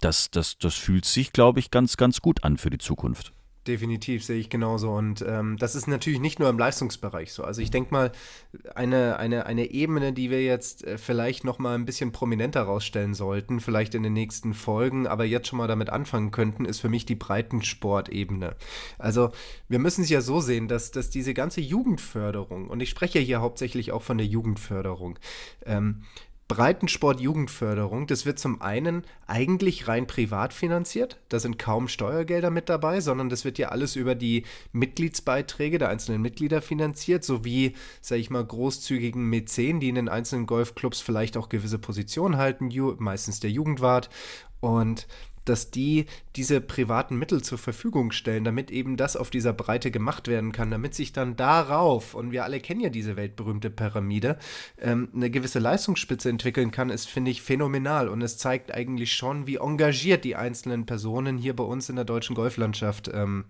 [0.00, 3.32] das, das, das fühlt sich, glaube ich, ganz, ganz gut an für die Zukunft.
[3.66, 4.90] Definitiv sehe ich genauso.
[4.90, 7.44] Und ähm, das ist natürlich nicht nur im Leistungsbereich so.
[7.44, 8.10] Also ich denke mal,
[8.74, 13.14] eine, eine, eine Ebene, die wir jetzt äh, vielleicht noch mal ein bisschen prominenter rausstellen
[13.14, 16.88] sollten, vielleicht in den nächsten Folgen, aber jetzt schon mal damit anfangen könnten, ist für
[16.88, 18.56] mich die Breitensportebene.
[18.98, 19.30] Also
[19.68, 23.40] wir müssen es ja so sehen, dass, dass diese ganze Jugendförderung, und ich spreche hier
[23.40, 25.20] hauptsächlich auch von der Jugendförderung,
[25.66, 26.02] ähm,
[26.54, 31.18] Breitensport-Jugendförderung, das wird zum einen eigentlich rein privat finanziert.
[31.30, 35.88] Da sind kaum Steuergelder mit dabei, sondern das wird ja alles über die Mitgliedsbeiträge der
[35.88, 41.38] einzelnen Mitglieder finanziert, sowie, sage ich mal, großzügigen Mäzen, die in den einzelnen Golfclubs vielleicht
[41.38, 44.10] auch gewisse Positionen halten, meistens der Jugendwart.
[44.60, 45.06] Und
[45.44, 50.28] dass die diese privaten Mittel zur Verfügung stellen, damit eben das auf dieser Breite gemacht
[50.28, 54.38] werden kann, damit sich dann darauf, und wir alle kennen ja diese weltberühmte Pyramide,
[54.78, 58.08] ähm, eine gewisse Leistungsspitze entwickeln kann, ist, finde ich, phänomenal.
[58.08, 62.04] Und es zeigt eigentlich schon, wie engagiert die einzelnen Personen hier bei uns in der
[62.04, 63.44] deutschen Golflandschaft ähm,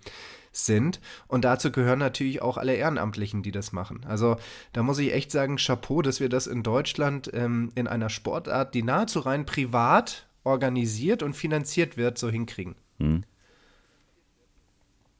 [0.52, 1.00] sind.
[1.28, 4.04] Und dazu gehören natürlich auch alle Ehrenamtlichen, die das machen.
[4.06, 4.36] Also
[4.72, 8.74] da muss ich echt sagen, Chapeau, dass wir das in Deutschland ähm, in einer Sportart,
[8.74, 12.74] die nahezu rein privat organisiert und finanziert wird, so hinkriegen.
[12.98, 13.22] Hm.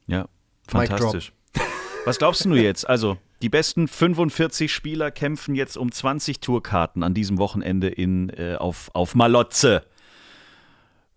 [0.06, 0.28] Ja,
[0.66, 1.32] fantastisch.
[2.04, 2.88] Was glaubst du jetzt?
[2.88, 8.56] Also, die besten 45 Spieler kämpfen jetzt um 20 Tourkarten an diesem Wochenende in, äh,
[8.56, 9.84] auf, auf Malotze.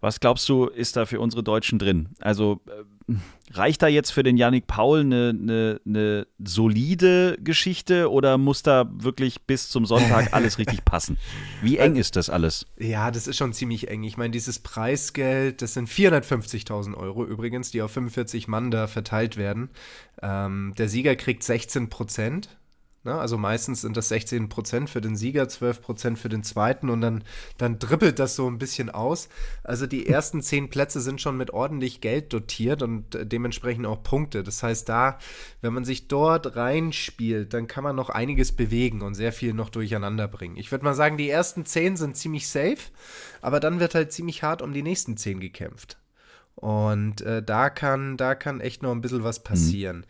[0.06, 2.10] Was glaubst du, ist da für unsere Deutschen drin?
[2.20, 3.15] Also äh,
[3.52, 8.88] reicht da jetzt für den Yannick Paul eine, eine, eine, solide Geschichte oder muss da
[8.94, 11.18] wirklich bis zum Sonntag alles richtig passen?
[11.63, 12.68] Wie eng ist das alles?
[12.78, 14.04] Ja, das ist schon ziemlich eng.
[14.04, 19.38] Ich meine, dieses Preisgeld, das sind 450.000 Euro übrigens, die auf 45 Mann da verteilt
[19.38, 19.70] werden.
[20.22, 22.56] Ähm, der Sieger kriegt 16 Prozent
[23.06, 23.13] Ne?
[23.13, 27.02] Also meistens sind das 16 Prozent für den Sieger, 12 Prozent für den zweiten und
[27.02, 27.24] dann,
[27.60, 29.30] dann dribbelt das so ein bisschen aus.
[29.63, 34.02] Also die ersten zehn Plätze sind schon mit ordentlich Geld dotiert und äh, dementsprechend auch
[34.02, 34.44] Punkte.
[34.44, 35.20] Das heißt, da,
[35.62, 39.70] wenn man sich dort reinspielt, dann kann man noch einiges bewegen und sehr viel noch
[39.70, 40.58] durcheinander bringen.
[40.58, 42.89] Ich würde mal sagen, die ersten zehn sind ziemlich safe,
[43.41, 46.00] aber dann wird halt ziemlich hart um die nächsten zehn gekämpft.
[46.56, 49.98] Und äh, da, kann, da kann echt noch ein bisschen was passieren.
[49.98, 50.04] Mhm.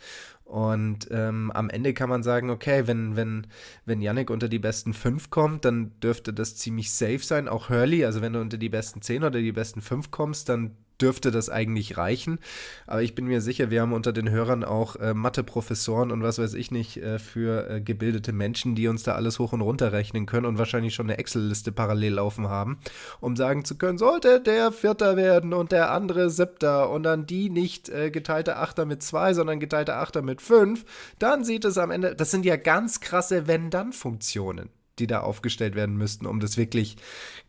[0.46, 3.48] Und ähm, am Ende kann man sagen, okay, wenn, wenn,
[3.86, 7.48] wenn Yannick unter die besten fünf kommt, dann dürfte das ziemlich safe sein.
[7.48, 10.78] Auch Hurley, also wenn du unter die besten zehn oder die besten fünf kommst, dann
[11.02, 12.40] dürfte das eigentlich reichen.
[12.88, 16.40] Aber ich bin mir sicher, wir haben unter den Hörern auch äh, Mathe-Professoren und was
[16.40, 19.92] weiß ich nicht äh, für äh, gebildete Menschen, die uns da alles hoch und runter
[19.92, 22.80] rechnen können und wahrscheinlich schon eine Excel-Liste parallel laufen haben,
[23.20, 27.50] um sagen zu können, sollte der Vierter werden und der andere Siebter und dann die
[27.50, 30.86] nicht äh, geteilte Achter mit zwei, sondern geteilte Achter mit fünf,
[31.20, 35.98] dann sieht es am Ende, das sind ja ganz krasse Wenn-Dann-Funktionen die da aufgestellt werden
[35.98, 36.98] müssten, um das wirklich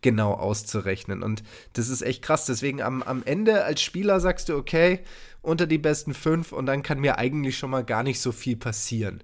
[0.01, 1.23] genau auszurechnen.
[1.23, 1.43] Und
[1.75, 2.47] das ist echt krass.
[2.47, 5.01] Deswegen am, am Ende als Spieler sagst du, okay,
[5.43, 8.57] unter die besten fünf und dann kann mir eigentlich schon mal gar nicht so viel
[8.57, 9.23] passieren.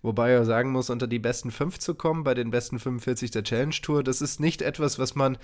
[0.00, 3.42] Wobei er sagen muss, unter die besten fünf zu kommen bei den besten 45 der
[3.42, 5.38] Challenge Tour, das ist nicht etwas, was man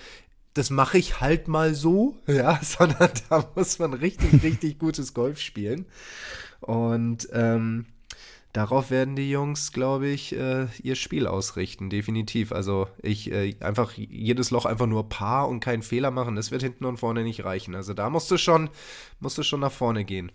[0.55, 5.41] das mache ich halt mal so, ja, sondern da muss man richtig, richtig gutes Golf
[5.41, 5.87] spielen.
[6.61, 7.87] Und ähm,
[8.53, 12.53] darauf werden die Jungs, glaube ich, äh, ihr Spiel ausrichten, definitiv.
[12.53, 16.63] Also ich äh, einfach jedes Loch einfach nur Paar und keinen Fehler machen, das wird
[16.63, 17.75] hinten und vorne nicht reichen.
[17.75, 18.71] Also da musst du schon,
[19.21, 20.33] musst du schon nach vorne gehen.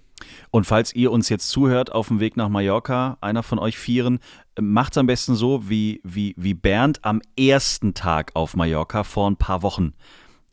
[0.49, 4.19] Und falls ihr uns jetzt zuhört auf dem Weg nach Mallorca, einer von euch Vieren,
[4.59, 9.29] macht es am besten so wie, wie, wie Bernd am ersten Tag auf Mallorca vor
[9.29, 9.93] ein paar Wochen.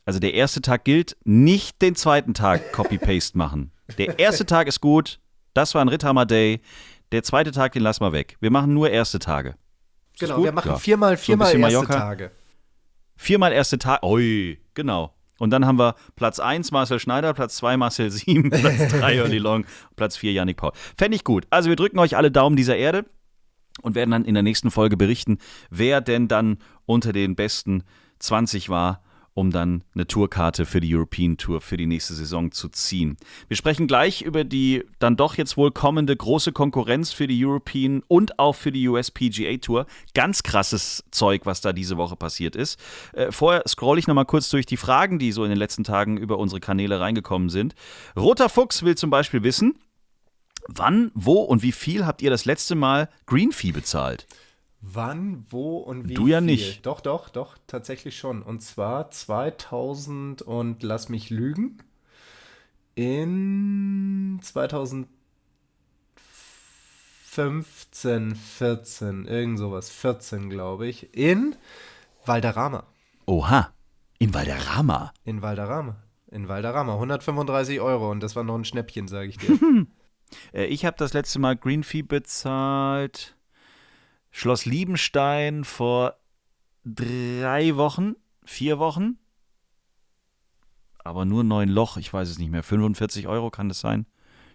[0.05, 3.73] Also der erste Tag gilt, nicht den zweiten Tag Copy-Paste machen.
[3.97, 5.19] Der erste Tag ist gut,
[5.55, 6.61] das war ein Ritthammer Day
[7.13, 8.37] der zweite Tag, den lassen wir weg.
[8.41, 9.57] Wir machen nur erste Tage.
[10.15, 10.77] Ist genau, wir machen ja.
[10.77, 11.99] viermal, viermal so erste Mallorca.
[11.99, 12.31] Tage.
[13.17, 14.07] Viermal erste Tage.
[14.07, 15.15] Ui, genau.
[15.39, 19.39] Und dann haben wir Platz 1 Marcel Schneider, Platz 2 Marcel Sieben, Platz 3 Olli
[19.39, 20.73] Long, Platz 4 Yannick Paul.
[20.97, 21.47] Fände ich gut.
[21.51, 23.05] Also wir drücken euch alle Daumen dieser Erde
[23.83, 25.39] und werden dann in der nächsten Folge berichten,
[25.71, 27.83] wer denn dann unter den besten
[28.21, 29.03] 20 war
[29.35, 33.17] um dann eine Tourkarte für die European Tour für die nächste Saison zu ziehen.
[33.49, 38.03] Wir sprechen gleich über die dann doch jetzt wohl kommende große Konkurrenz für die European
[38.07, 39.87] und auch für die USPGA Tour.
[40.15, 42.79] Ganz krasses Zeug, was da diese Woche passiert ist.
[43.13, 46.17] Äh, vorher scroll ich nochmal kurz durch die Fragen, die so in den letzten Tagen
[46.17, 47.75] über unsere Kanäle reingekommen sind.
[48.17, 49.75] Roter Fuchs will zum Beispiel wissen,
[50.69, 54.27] wann, wo und wie viel habt ihr das letzte Mal Green Fee bezahlt?
[54.87, 56.47] Wann, wo und wie Du ja viel?
[56.47, 56.85] nicht.
[56.87, 58.43] Doch, doch, doch, tatsächlich schon.
[58.43, 61.79] Und zwar 2000 und lass mich lügen.
[62.95, 65.07] In 2015,
[68.37, 71.57] 14, irgend sowas, 14 glaube ich, in
[72.25, 72.85] Valderrama.
[73.27, 73.73] Oha,
[74.19, 75.13] in Valderrama.
[75.25, 75.97] In Valderrama.
[76.31, 76.95] In Valderrama.
[76.95, 79.59] 135 Euro und das war noch ein Schnäppchen, sage ich dir.
[80.53, 83.37] Äh, ich habe das letzte Mal Green Fee bezahlt.
[84.37, 86.17] Schloss Liebenstein vor
[86.85, 89.17] drei Wochen, vier Wochen.
[91.05, 92.65] Aber nur neun Loch, ich weiß es nicht mehr.
[92.65, 94.07] 45 Euro kann das sein?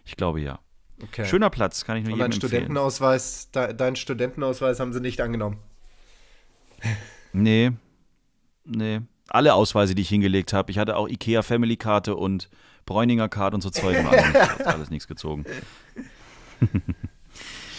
[0.04, 0.58] Ich glaube ja.
[1.02, 1.24] Okay.
[1.24, 2.50] Schöner Platz, kann ich nur und jedem dein empfehlen.
[2.50, 5.58] Studentenausweis, de, deinen Studentenausweis haben sie nicht angenommen.
[7.32, 7.70] Nee,
[8.64, 9.02] nee.
[9.28, 10.72] Alle Ausweise, die ich hingelegt habe.
[10.72, 12.50] Ich hatte auch Ikea Family Karte und
[12.86, 14.04] Bräuninger Karte und so Zeug.
[14.64, 15.44] alles nichts gezogen.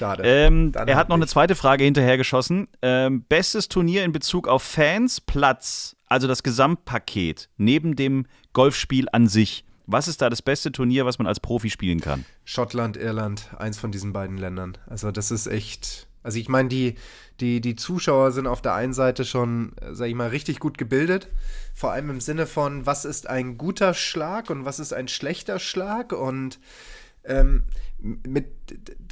[0.02, 0.24] Schade.
[0.26, 2.68] Ähm, er hat noch eine zweite Frage hinterhergeschossen.
[2.82, 9.28] Ähm, bestes Turnier in Bezug auf Fans, Platz, also das Gesamtpaket, neben dem Golfspiel an
[9.28, 9.64] sich.
[9.86, 12.26] Was ist da das beste Turnier, was man als Profi spielen kann?
[12.46, 14.76] Schottland, Irland, eins von diesen beiden Ländern.
[14.88, 16.08] Also das ist echt.
[16.24, 16.96] Also ich meine, die,
[17.40, 21.28] die, die Zuschauer sind auf der einen Seite schon, sag ich mal, richtig gut gebildet.
[21.76, 25.60] Vor allem im Sinne von, was ist ein guter Schlag und was ist ein schlechter
[25.60, 26.12] Schlag.
[26.12, 26.60] Und
[27.24, 27.64] ähm,
[28.02, 28.48] mit,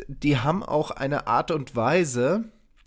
[0.08, 2.46] die haben auch eine Art und Weise.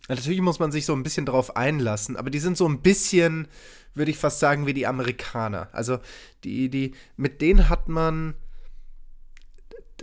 [0.09, 3.49] Natürlich muss man sich so ein bisschen drauf einlassen, aber die sind so ein bisschen,
[3.95, 5.69] würde ich fast sagen, wie die Amerikaner.
[5.73, 5.99] Also
[6.45, 8.35] die, die, mit denen hat man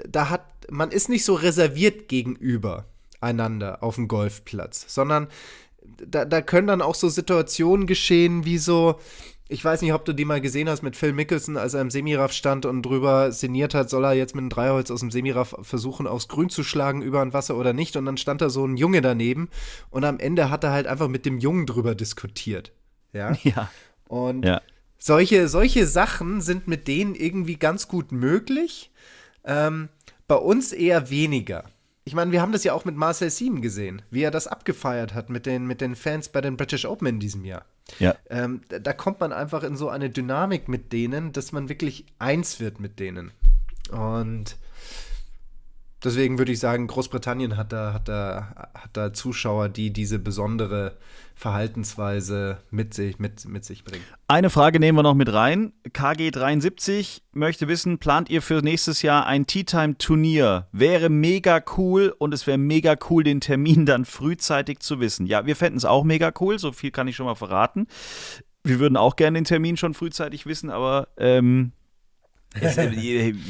[0.08, 2.86] da hat, man ist nicht so reserviert gegenüber
[3.22, 5.28] einander auf dem Golfplatz, sondern
[5.82, 9.00] da, da können dann auch so Situationen geschehen, wie so,
[9.52, 11.90] ich weiß nicht, ob du die mal gesehen hast mit Phil Mickelson, als er im
[11.90, 15.56] Semiraff stand und drüber sinniert hat, soll er jetzt mit einem Dreiholz aus dem Semiraff
[15.64, 17.96] versuchen, aufs Grün zu schlagen über ein Wasser oder nicht.
[17.98, 19.50] Und dann stand da so ein Junge daneben
[19.90, 22.72] und am Ende hat er halt einfach mit dem Jungen drüber diskutiert.
[23.12, 23.36] Ja.
[23.44, 23.70] Ja.
[24.08, 24.62] Und Ja.
[25.00, 28.92] solche, solche Sachen sind mit denen irgendwie ganz gut möglich.
[29.44, 29.90] Ähm,
[30.28, 31.64] bei uns eher weniger.
[32.06, 35.16] Ich meine, wir haben das ja auch mit Marcel Siem gesehen, wie er das abgefeiert
[35.16, 37.66] hat mit den, mit den Fans bei den British Open in diesem Jahr.
[37.98, 38.16] Ja.
[38.30, 42.06] Ähm, da, da kommt man einfach in so eine Dynamik mit denen, dass man wirklich
[42.20, 43.32] eins wird mit denen.
[43.92, 44.58] Und
[46.04, 50.98] deswegen würde ich sagen, Großbritannien hat da, hat da, hat da Zuschauer, die diese besondere
[51.36, 54.04] Verhaltensweise mit sich, mit, mit sich bringen.
[54.28, 55.72] Eine Frage nehmen wir noch mit rein.
[55.88, 60.68] KG73 möchte wissen, plant ihr für nächstes Jahr ein Tea-Time-Turnier?
[60.74, 65.28] Wäre mega cool und es wäre mega cool, den Termin dann frühzeitig zu wissen.
[65.28, 67.88] Ja, wir fänden es auch mega cool, so viel kann ich schon mal verraten.
[68.64, 71.79] Wir würden auch gerne den Termin schon frühzeitig wissen, aber ähm, äh,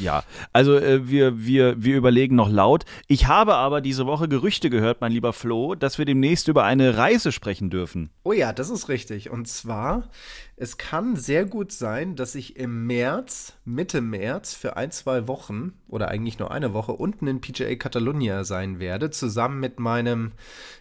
[0.00, 2.84] ja, also äh, wir, wir, wir überlegen noch laut.
[3.06, 6.98] Ich habe aber diese Woche Gerüchte gehört, mein lieber Flo, dass wir demnächst über eine
[6.98, 8.10] Reise sprechen dürfen.
[8.24, 9.30] Oh ja, das ist richtig.
[9.30, 10.10] Und zwar,
[10.56, 15.72] es kann sehr gut sein, dass ich im März, Mitte März, für ein, zwei Wochen
[15.88, 20.32] oder eigentlich nur eine Woche unten in PGA Catalunya sein werde, zusammen mit meinem,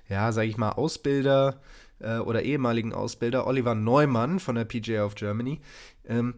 [0.10, 1.62] ja, sag ich mal, Ausbilder
[2.00, 5.62] äh, oder ehemaligen Ausbilder Oliver Neumann von der PGA of Germany.
[6.06, 6.36] Ähm,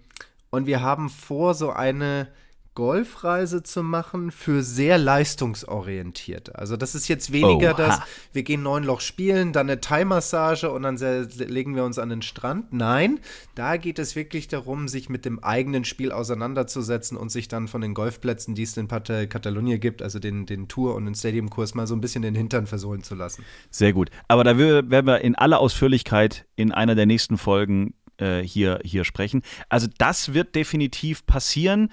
[0.52, 2.28] und wir haben vor, so eine
[2.74, 6.56] Golfreise zu machen für sehr leistungsorientiert.
[6.56, 7.78] Also das ist jetzt weniger Oha.
[7.78, 8.00] das,
[8.32, 12.22] wir gehen neun Loch spielen, dann eine Thai-Massage und dann legen wir uns an den
[12.22, 12.72] Strand.
[12.72, 13.20] Nein,
[13.56, 17.82] da geht es wirklich darum, sich mit dem eigenen Spiel auseinanderzusetzen und sich dann von
[17.82, 21.76] den Golfplätzen, die es in Pat- Katalonien gibt, also den, den Tour- und den Stadiumkurs,
[21.76, 23.44] mal so ein bisschen den Hintern versohlen zu lassen.
[23.70, 24.12] Sehr gut.
[24.30, 29.04] Aber da werden wir in aller Ausführlichkeit in einer der nächsten Folgen äh, hier, hier
[29.04, 29.42] sprechen.
[29.70, 31.90] Also das wird definitiv passieren.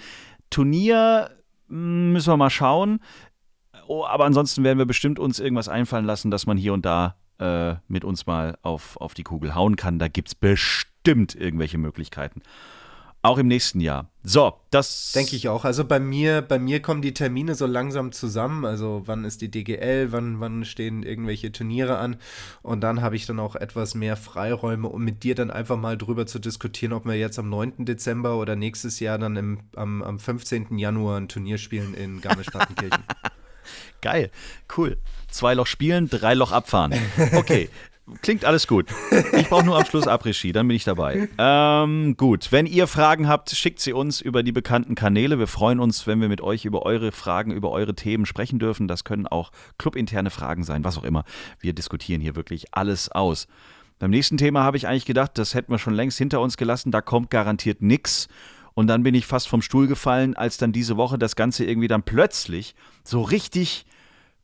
[0.51, 1.31] Turnier
[1.69, 3.01] mh, müssen wir mal schauen.
[3.87, 7.17] Oh, aber ansonsten werden wir bestimmt uns irgendwas einfallen lassen, dass man hier und da
[7.39, 9.99] äh, mit uns mal auf, auf die Kugel hauen kann.
[9.99, 12.43] Da gibt es bestimmt irgendwelche Möglichkeiten.
[13.21, 14.09] Auch im nächsten Jahr.
[14.23, 15.65] So, das Denke ich auch.
[15.65, 18.65] Also bei mir, bei mir kommen die Termine so langsam zusammen.
[18.65, 22.17] Also wann ist die DGL, wann, wann stehen irgendwelche Turniere an.
[22.63, 25.99] Und dann habe ich dann auch etwas mehr Freiräume, um mit dir dann einfach mal
[25.99, 27.87] drüber zu diskutieren, ob wir jetzt am 9.
[27.87, 30.79] Dezember oder nächstes Jahr dann im, am, am 15.
[30.79, 33.03] Januar ein Turnier spielen in Garmisch-Partenkirchen.
[34.01, 34.31] Geil,
[34.77, 34.97] cool.
[35.29, 36.95] Zwei Loch spielen, drei Loch abfahren.
[37.35, 37.69] Okay,
[38.23, 38.87] klingt alles gut.
[39.33, 41.29] Ich brauche nur am Schluss Après-Ski, dann bin ich dabei.
[41.39, 45.39] Ähm, gut, wenn ihr Fragen habt, schickt sie uns über die bekannten Kanäle.
[45.39, 48.89] Wir freuen uns, wenn wir mit euch über eure Fragen, über eure Themen sprechen dürfen.
[48.89, 51.25] Das können auch clubinterne Fragen sein, was auch immer.
[51.61, 53.47] Wir diskutieren hier wirklich alles aus.
[53.99, 56.93] Beim nächsten Thema habe ich eigentlich gedacht, das hätten wir schon längst hinter uns gelassen.
[56.93, 58.29] Da kommt garantiert nichts.
[58.75, 61.89] Und dann bin ich fast vom Stuhl gefallen, als dann diese Woche das Ganze irgendwie
[61.89, 63.87] dann plötzlich so richtig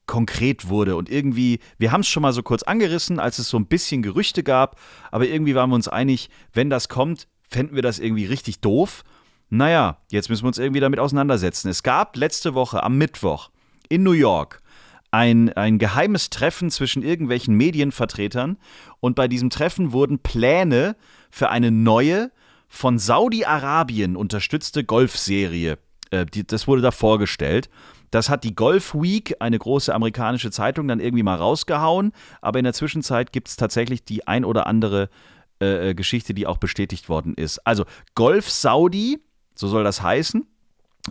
[0.06, 3.56] konkret wurde und irgendwie, wir haben es schon mal so kurz angerissen, als es so
[3.56, 4.78] ein bisschen Gerüchte gab,
[5.10, 9.04] aber irgendwie waren wir uns einig, wenn das kommt, fänden wir das irgendwie richtig doof.
[9.50, 11.68] Naja, jetzt müssen wir uns irgendwie damit auseinandersetzen.
[11.68, 13.50] Es gab letzte Woche am Mittwoch
[13.88, 14.62] in New York
[15.14, 18.58] ein, ein geheimes Treffen zwischen irgendwelchen Medienvertretern
[18.98, 20.96] und bei diesem Treffen wurden Pläne
[21.30, 22.32] für eine neue,
[22.66, 25.78] von Saudi-Arabien unterstützte Golfserie.
[26.10, 27.70] Äh, die, das wurde da vorgestellt.
[28.14, 32.12] Das hat die Golf Week, eine große amerikanische Zeitung, dann irgendwie mal rausgehauen.
[32.40, 35.08] Aber in der Zwischenzeit gibt es tatsächlich die ein oder andere
[35.60, 37.58] äh, äh, Geschichte, die auch bestätigt worden ist.
[37.66, 39.18] Also Golf Saudi,
[39.56, 40.46] so soll das heißen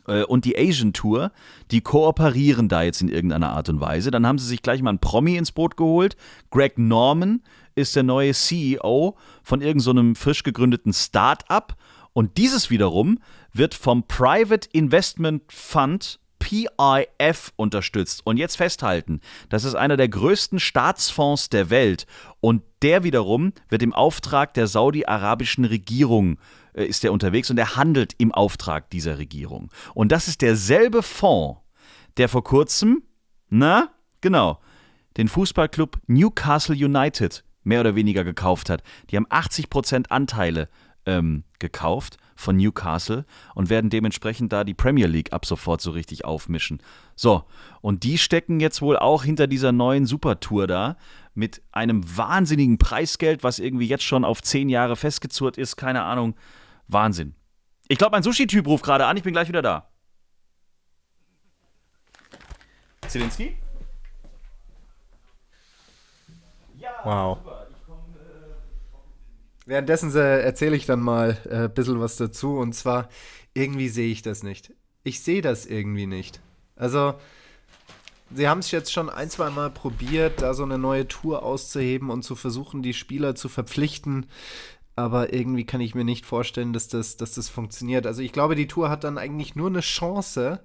[0.07, 1.33] äh, und die Asian Tour,
[1.71, 4.09] die kooperieren da jetzt in irgendeiner Art und Weise.
[4.09, 6.15] Dann haben sie sich gleich mal einen Promi ins Boot geholt.
[6.51, 7.41] Greg Norman
[7.75, 11.75] ist der neue CEO von irgendeinem so frisch gegründeten Start-up.
[12.13, 13.19] Und dieses wiederum
[13.51, 18.25] wird vom Private Investment Fund PIF unterstützt.
[18.25, 22.05] Und jetzt festhalten, das ist einer der größten Staatsfonds der Welt.
[22.41, 26.37] Und der wiederum wird im Auftrag der saudi-arabischen Regierung
[26.73, 29.71] äh, ist er unterwegs und er handelt im Auftrag dieser Regierung.
[29.93, 31.61] Und das ist derselbe Fonds,
[32.17, 33.03] der vor kurzem,
[33.49, 34.59] na, genau,
[35.15, 38.83] den Fußballclub Newcastle United mehr oder weniger gekauft hat.
[39.09, 40.67] Die haben 80% Anteile
[41.05, 46.25] ähm, gekauft von Newcastle und werden dementsprechend da die Premier League ab sofort so richtig
[46.25, 46.81] aufmischen.
[47.15, 47.43] So,
[47.81, 50.97] und die stecken jetzt wohl auch hinter dieser neuen Supertour da
[51.33, 55.75] mit einem wahnsinnigen Preisgeld, was irgendwie jetzt schon auf zehn Jahre festgezurrt ist.
[55.75, 56.35] Keine Ahnung.
[56.87, 57.35] Wahnsinn.
[57.87, 59.17] Ich glaube, mein Sushi-Typ ruft gerade an.
[59.17, 59.89] Ich bin gleich wieder da.
[63.07, 63.57] Zelensky?
[67.03, 67.37] Wow.
[69.65, 72.57] Währenddessen äh, erzähle ich dann mal ein äh, bisschen was dazu.
[72.57, 73.09] Und zwar,
[73.53, 74.73] irgendwie sehe ich das nicht.
[75.03, 76.41] Ich sehe das irgendwie nicht.
[76.75, 77.15] Also,
[78.33, 82.09] sie haben es jetzt schon ein, zwei Mal probiert, da so eine neue Tour auszuheben
[82.09, 84.25] und zu versuchen, die Spieler zu verpflichten.
[84.95, 88.05] Aber irgendwie kann ich mir nicht vorstellen, dass das, dass das funktioniert.
[88.05, 90.59] Also ich glaube, die Tour hat dann eigentlich nur eine Chance,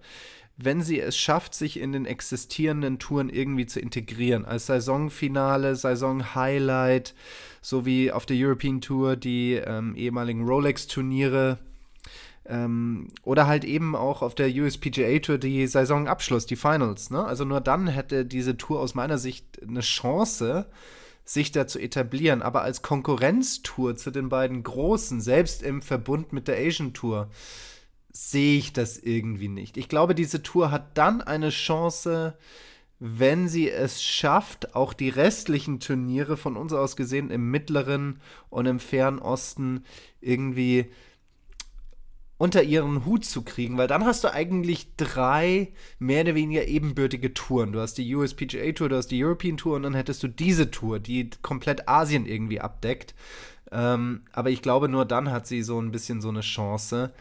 [0.60, 4.44] wenn sie es schafft, sich in den existierenden Touren irgendwie zu integrieren.
[4.44, 7.14] Als Saisonfinale, Saisonhighlight,
[7.62, 11.58] so wie auf der European Tour die ähm, ehemaligen Rolex-Turniere.
[12.44, 17.10] Ähm, oder halt eben auch auf der USPGA Tour die Saisonabschluss, die Finals.
[17.10, 17.24] Ne?
[17.24, 20.66] Also nur dann hätte diese Tour aus meiner Sicht eine Chance,
[21.24, 22.42] sich da zu etablieren.
[22.42, 27.28] Aber als Konkurrenztour zu den beiden großen, selbst im Verbund mit der Asian Tour,
[28.10, 29.76] sehe ich das irgendwie nicht.
[29.76, 32.36] Ich glaube, diese Tour hat dann eine Chance,
[33.00, 38.66] wenn sie es schafft, auch die restlichen Turniere von uns aus gesehen im mittleren und
[38.66, 39.84] im fernen Osten
[40.20, 40.86] irgendwie
[42.38, 47.34] unter ihren Hut zu kriegen, weil dann hast du eigentlich drei mehr oder weniger ebenbürtige
[47.34, 47.72] Touren.
[47.72, 50.70] Du hast die USPGA Tour, du hast die European Tour und dann hättest du diese
[50.70, 53.14] Tour, die komplett Asien irgendwie abdeckt.
[53.72, 57.12] Ähm, aber ich glaube, nur dann hat sie so ein bisschen so eine Chance.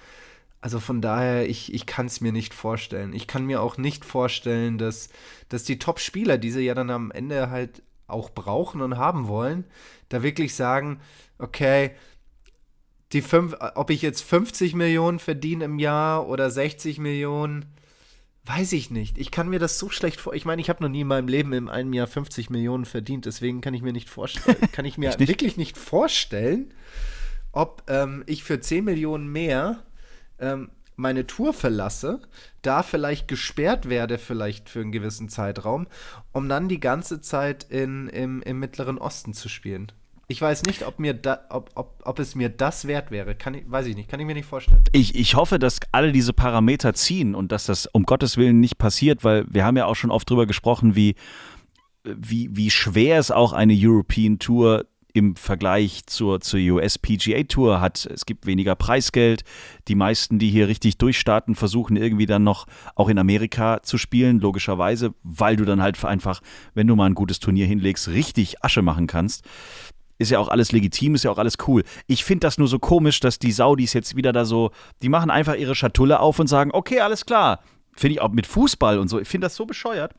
[0.59, 3.13] Also von daher, ich, ich kann es mir nicht vorstellen.
[3.13, 5.09] Ich kann mir auch nicht vorstellen, dass,
[5.49, 9.65] dass die Top-Spieler, die sie ja dann am Ende halt auch brauchen und haben wollen,
[10.09, 10.99] da wirklich sagen,
[11.37, 11.91] okay,
[13.11, 17.65] die fünf, ob ich jetzt 50 Millionen verdiene im Jahr oder 60 Millionen,
[18.45, 19.17] weiß ich nicht.
[19.17, 20.33] Ich kann mir das so schlecht vor.
[20.33, 23.25] Ich meine, ich habe noch nie in meinem Leben in einem Jahr 50 Millionen verdient,
[23.25, 25.27] deswegen kann ich mir nicht vorstellen, kann ich mir nicht?
[25.27, 26.73] wirklich nicht vorstellen,
[27.51, 29.83] ob ähm, ich für 10 Millionen mehr
[30.39, 32.19] ähm, meine Tour verlasse,
[32.62, 35.88] da vielleicht gesperrt werde, vielleicht für einen gewissen Zeitraum,
[36.34, 39.91] um dann die ganze Zeit in, im, im Mittleren Osten zu spielen.
[40.30, 43.34] Ich weiß nicht, ob, mir da, ob, ob, ob es mir das wert wäre.
[43.34, 44.84] Kann ich, weiß ich nicht, kann ich mir nicht vorstellen.
[44.91, 48.78] Ich, ich hoffe, dass alle diese Parameter ziehen und dass das um Gottes Willen nicht
[48.78, 51.15] passiert, weil wir haben ja auch schon oft drüber gesprochen, wie,
[52.04, 54.86] wie, wie schwer es auch eine European Tour
[55.17, 58.06] im Vergleich zur, zur US PGA Tour hat.
[58.06, 59.43] Es gibt weniger Preisgeld.
[59.88, 64.39] Die meisten, die hier richtig durchstarten, versuchen irgendwie dann noch auch in Amerika zu spielen,
[64.39, 66.41] logischerweise, weil du dann halt einfach,
[66.75, 69.43] wenn du mal ein gutes Turnier hinlegst, richtig Asche machen kannst.
[70.19, 71.84] Ist ja auch alles legitim, ist ja auch alles cool.
[72.08, 75.30] Ich finde das nur so komisch, dass die Saudis jetzt wieder da so, die machen
[75.30, 77.60] einfach ihre Schatulle auf und sagen, okay, alles klar.
[77.95, 80.13] Finde ich auch mit Fußball und so, ich finde das so bescheuert.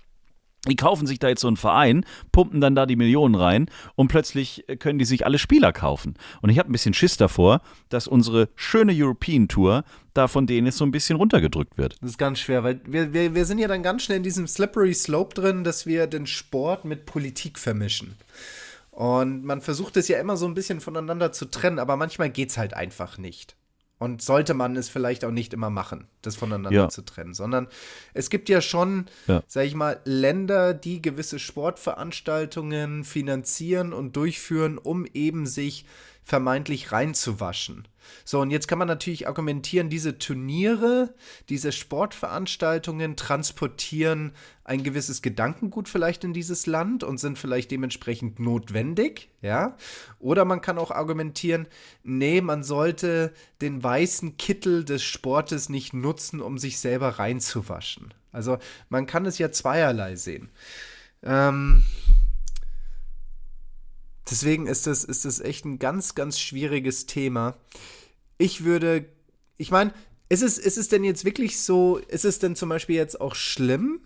[0.67, 4.09] Die kaufen sich da jetzt so einen Verein, pumpen dann da die Millionen rein und
[4.09, 6.15] plötzlich können die sich alle Spieler kaufen.
[6.43, 10.67] Und ich habe ein bisschen Schiss davor, dass unsere schöne European Tour da von denen
[10.67, 11.97] jetzt so ein bisschen runtergedrückt wird.
[12.01, 14.49] Das ist ganz schwer, weil wir, wir, wir sind ja dann ganz schnell in diesem
[14.49, 18.17] Slippery Slope drin, dass wir den Sport mit Politik vermischen.
[18.91, 22.51] Und man versucht es ja immer so ein bisschen voneinander zu trennen, aber manchmal geht
[22.51, 23.55] es halt einfach nicht.
[23.99, 26.89] Und sollte man es vielleicht auch nicht immer machen, das voneinander Ja.
[26.89, 27.67] zu trennen, sondern
[28.15, 29.43] es gibt ja schon, Ja.
[29.49, 35.85] sag ich mal, Länder, die gewisse Sportveranstaltungen finanzieren und durchführen, um eben sich
[36.23, 37.89] vermeintlich reinzuwaschen.
[38.25, 41.15] So, und jetzt kann man natürlich argumentieren, diese Turniere,
[41.49, 44.33] diese Sportveranstaltungen transportieren
[44.65, 49.77] ein gewisses Gedankengut vielleicht in dieses Land und sind vielleicht dementsprechend notwendig, ja?
[50.19, 51.67] Oder man kann auch argumentieren,
[52.03, 53.33] nee, man sollte
[53.63, 58.13] den weißen Kittel des Sportes nicht nutzen, um sich selber reinzuwaschen.
[58.31, 60.51] Also man kann es ja zweierlei sehen.
[61.23, 61.83] Ähm,
[64.31, 67.57] deswegen ist das, ist das echt ein ganz, ganz schwieriges Thema.
[68.39, 69.05] Ich würde,
[69.57, 69.93] ich meine,
[70.29, 73.35] ist es, ist es denn jetzt wirklich so, ist es denn zum Beispiel jetzt auch
[73.35, 74.01] schlimm,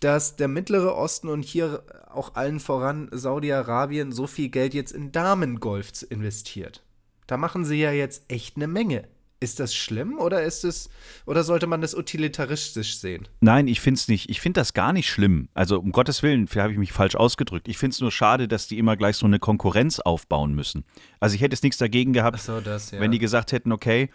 [0.00, 5.12] dass der Mittlere Osten und hier auch allen voran Saudi-Arabien so viel Geld jetzt in
[5.12, 6.82] Damengolf investiert?
[7.26, 9.06] Da machen sie ja jetzt echt eine Menge.
[9.40, 10.90] Ist das schlimm oder ist es,
[11.24, 13.28] oder sollte man das utilitaristisch sehen?
[13.40, 14.28] Nein, ich finde es nicht.
[14.30, 15.48] Ich finde das gar nicht schlimm.
[15.54, 17.68] Also um Gottes Willen, vielleicht habe ich mich falsch ausgedrückt.
[17.68, 20.84] Ich finde es nur schade, dass die immer gleich so eine Konkurrenz aufbauen müssen.
[21.20, 22.98] Also ich hätte es nichts dagegen gehabt, so, das, ja.
[22.98, 24.10] wenn die gesagt hätten, okay,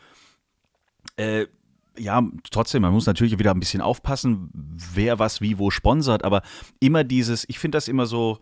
[1.15, 1.47] äh,
[1.97, 2.21] ja,
[2.51, 4.49] trotzdem, man muss natürlich wieder ein bisschen aufpassen,
[4.93, 6.41] wer was wie wo sponsert, aber
[6.79, 8.39] immer dieses, ich finde das immer so,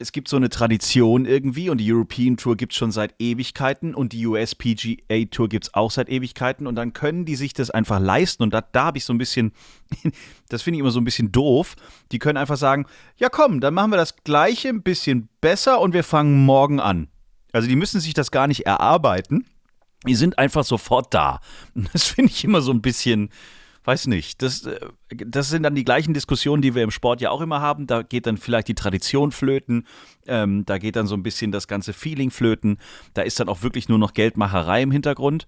[0.00, 3.94] es gibt so eine Tradition irgendwie und die European Tour gibt es schon seit Ewigkeiten
[3.94, 7.70] und die USPGA Tour gibt es auch seit Ewigkeiten und dann können die sich das
[7.70, 9.52] einfach leisten und da, da habe ich so ein bisschen,
[10.48, 11.74] das finde ich immer so ein bisschen doof,
[12.12, 12.86] die können einfach sagen,
[13.16, 17.08] ja komm, dann machen wir das gleiche ein bisschen besser und wir fangen morgen an.
[17.52, 19.46] Also die müssen sich das gar nicht erarbeiten,
[20.06, 21.40] die sind einfach sofort da.
[21.92, 23.30] Das finde ich immer so ein bisschen,
[23.88, 24.78] weiß nicht, das, äh,
[25.08, 27.86] das sind dann die gleichen Diskussionen, die wir im Sport ja auch immer haben.
[27.86, 29.86] Da geht dann vielleicht die Tradition flöten,
[30.26, 32.76] ähm, da geht dann so ein bisschen das ganze Feeling flöten.
[33.14, 35.46] Da ist dann auch wirklich nur noch Geldmacherei im Hintergrund.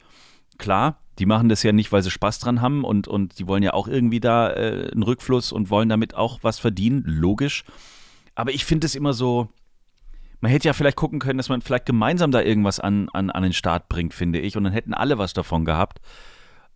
[0.56, 3.62] Klar, die machen das ja nicht, weil sie Spaß dran haben und, und die wollen
[3.62, 7.64] ja auch irgendwie da äh, einen Rückfluss und wollen damit auch was verdienen, logisch.
[8.34, 9.48] Aber ich finde es immer so,
[10.40, 13.42] man hätte ja vielleicht gucken können, dass man vielleicht gemeinsam da irgendwas an, an, an
[13.42, 14.56] den Start bringt, finde ich.
[14.56, 16.00] Und dann hätten alle was davon gehabt.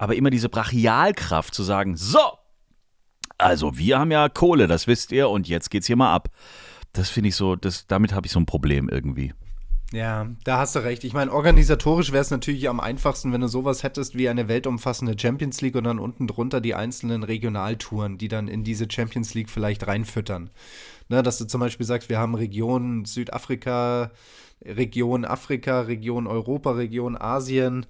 [0.05, 2.18] Aber immer diese Brachialkraft zu sagen, so,
[3.38, 6.28] also wir haben ja Kohle, das wisst ihr, und jetzt geht's hier mal ab.
[6.92, 9.32] Das finde ich so, das, damit habe ich so ein Problem irgendwie.
[9.94, 11.05] Ja, da hast du recht.
[11.05, 15.18] Ich meine, organisatorisch wäre es natürlich am einfachsten, wenn du sowas hättest wie eine weltumfassende
[15.18, 19.48] Champions League und dann unten drunter die einzelnen Regionaltouren, die dann in diese Champions League
[19.48, 20.50] vielleicht reinfüttern.
[21.09, 24.11] Ne, dass du zum Beispiel sagst, wir haben Region Südafrika,
[24.64, 27.86] Region Afrika, Region Europa, Region Asien,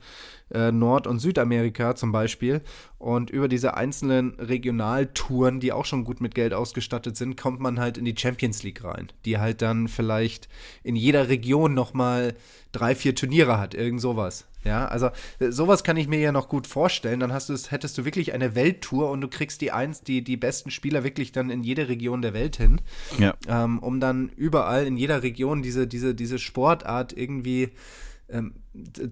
[0.53, 2.63] äh, Nord- und Südamerika zum Beispiel.
[2.99, 7.79] Und über diese einzelnen Regionaltouren, die auch schon gut mit Geld ausgestattet sind, kommt man
[7.79, 10.49] halt in die Champions League rein, die halt dann vielleicht
[10.83, 12.35] in jeder Region nochmal
[12.75, 14.47] drei, vier Turniere hat, irgend sowas.
[14.65, 17.21] Ja, also äh, sowas kann ich mir ja noch gut vorstellen.
[17.21, 20.23] Dann hast du es, hättest du wirklich eine Welttour und du kriegst die eins, die,
[20.23, 22.81] die besten Spieler wirklich dann in jede Region der Welt hin
[23.19, 23.35] Ja.
[23.47, 27.71] ähm, um dann überall in jeder Region diese, diese, diese Sportart irgendwie
[28.29, 28.55] ähm,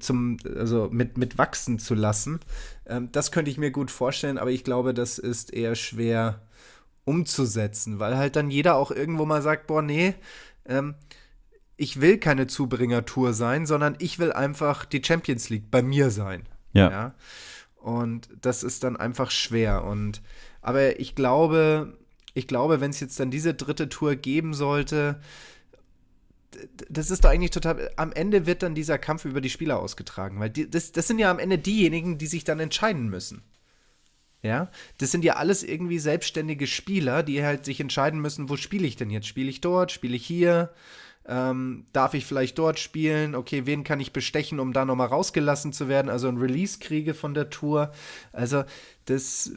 [0.00, 2.40] zum, also mit, mit wachsen zu lassen.
[2.86, 6.40] Ähm, das könnte ich mir gut vorstellen, aber ich glaube, das ist eher schwer
[7.04, 10.14] umzusetzen, weil halt dann jeder auch irgendwo mal sagt, boah, nee,
[10.66, 10.94] ähm,
[11.82, 16.44] ich will keine Zubringertour sein, sondern ich will einfach die Champions League bei mir sein.
[16.72, 16.90] Ja.
[16.90, 17.14] ja?
[17.74, 19.82] Und das ist dann einfach schwer.
[19.82, 20.22] Und
[20.60, 21.98] aber ich glaube,
[22.34, 25.20] ich glaube, wenn es jetzt dann diese dritte Tour geben sollte,
[26.88, 27.90] das ist doch eigentlich total.
[27.96, 31.18] Am Ende wird dann dieser Kampf über die Spieler ausgetragen, weil die, das, das sind
[31.18, 33.42] ja am Ende diejenigen, die sich dann entscheiden müssen.
[34.40, 38.86] Ja, das sind ja alles irgendwie selbstständige Spieler, die halt sich entscheiden müssen, wo spiele
[38.86, 39.26] ich denn jetzt?
[39.26, 39.90] Spiele ich dort?
[39.90, 40.72] Spiele ich hier?
[41.26, 43.34] Ähm, darf ich vielleicht dort spielen?
[43.34, 46.08] Okay, wen kann ich bestechen, um da nochmal rausgelassen zu werden?
[46.08, 47.92] Also ein Release kriege von der Tour.
[48.32, 48.64] Also
[49.04, 49.52] das.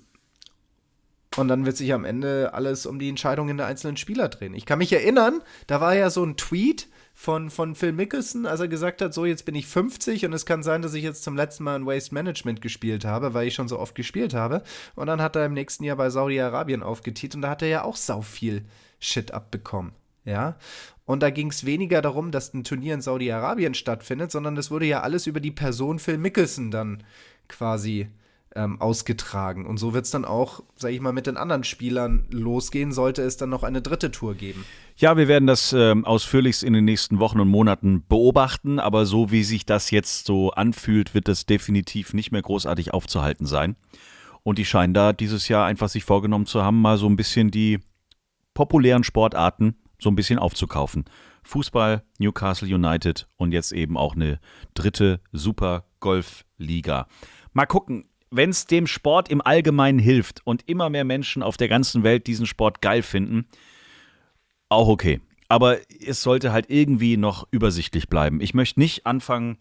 [1.37, 4.53] Und dann wird sich am Ende alles um die Entscheidungen der einzelnen Spieler drehen.
[4.53, 8.61] Ich kann mich erinnern, da war ja so ein Tweet von, von Phil Mickelson, als
[8.61, 11.23] er gesagt hat, so jetzt bin ich 50 und es kann sein, dass ich jetzt
[11.23, 14.63] zum letzten Mal in Waste Management gespielt habe, weil ich schon so oft gespielt habe.
[14.95, 17.83] Und dann hat er im nächsten Jahr bei Saudi-Arabien aufgetit und da hat er ja
[17.83, 18.65] auch sau viel
[18.99, 19.93] Shit abbekommen.
[20.25, 20.57] Ja,
[21.05, 24.87] und da ging es weniger darum, dass ein Turnier in Saudi-Arabien stattfindet, sondern es wurde
[24.87, 27.03] ja alles über die Person Phil Mickelson dann
[27.47, 28.07] quasi
[28.55, 29.67] ähm, ausgetragen.
[29.67, 33.21] Und so wird es dann auch, sag ich mal, mit den anderen Spielern losgehen, sollte
[33.21, 34.65] es dann noch eine dritte Tour geben.
[34.95, 39.29] Ja, wir werden das ähm, ausführlichst in den nächsten Wochen und Monaten beobachten, aber so
[39.29, 43.75] wie sich das jetzt so anfühlt, wird das definitiv nicht mehr großartig aufzuhalten sein.
[44.41, 47.51] Und die scheinen da dieses Jahr einfach sich vorgenommen zu haben, mal so ein bisschen
[47.51, 47.79] die
[48.53, 51.05] populären Sportarten so ein bisschen aufzukaufen.
[51.43, 54.39] Fußball, Newcastle United und jetzt eben auch eine
[54.73, 57.07] dritte Super Golf-Liga.
[57.53, 61.69] Mal gucken, wenn es dem Sport im Allgemeinen hilft und immer mehr Menschen auf der
[61.69, 63.45] ganzen Welt diesen Sport geil finden,
[64.69, 65.21] auch okay.
[65.47, 68.41] Aber es sollte halt irgendwie noch übersichtlich bleiben.
[68.41, 69.57] Ich möchte nicht anfangen,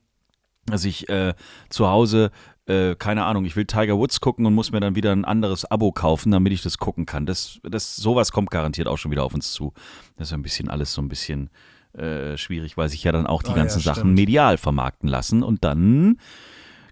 [0.67, 1.35] dass ich äh,
[1.69, 2.31] zu Hause,
[2.67, 5.65] äh, keine Ahnung, ich will Tiger Woods gucken und muss mir dann wieder ein anderes
[5.71, 7.27] Abo kaufen, damit ich das gucken kann.
[7.27, 9.73] Das, das, sowas kommt garantiert auch schon wieder auf uns zu.
[10.17, 11.51] Das ist ein bisschen alles so ein bisschen
[11.93, 15.43] äh, schwierig, weil sich ja dann auch die Ah, ganzen ja, Sachen medial vermarkten lassen
[15.43, 16.19] und dann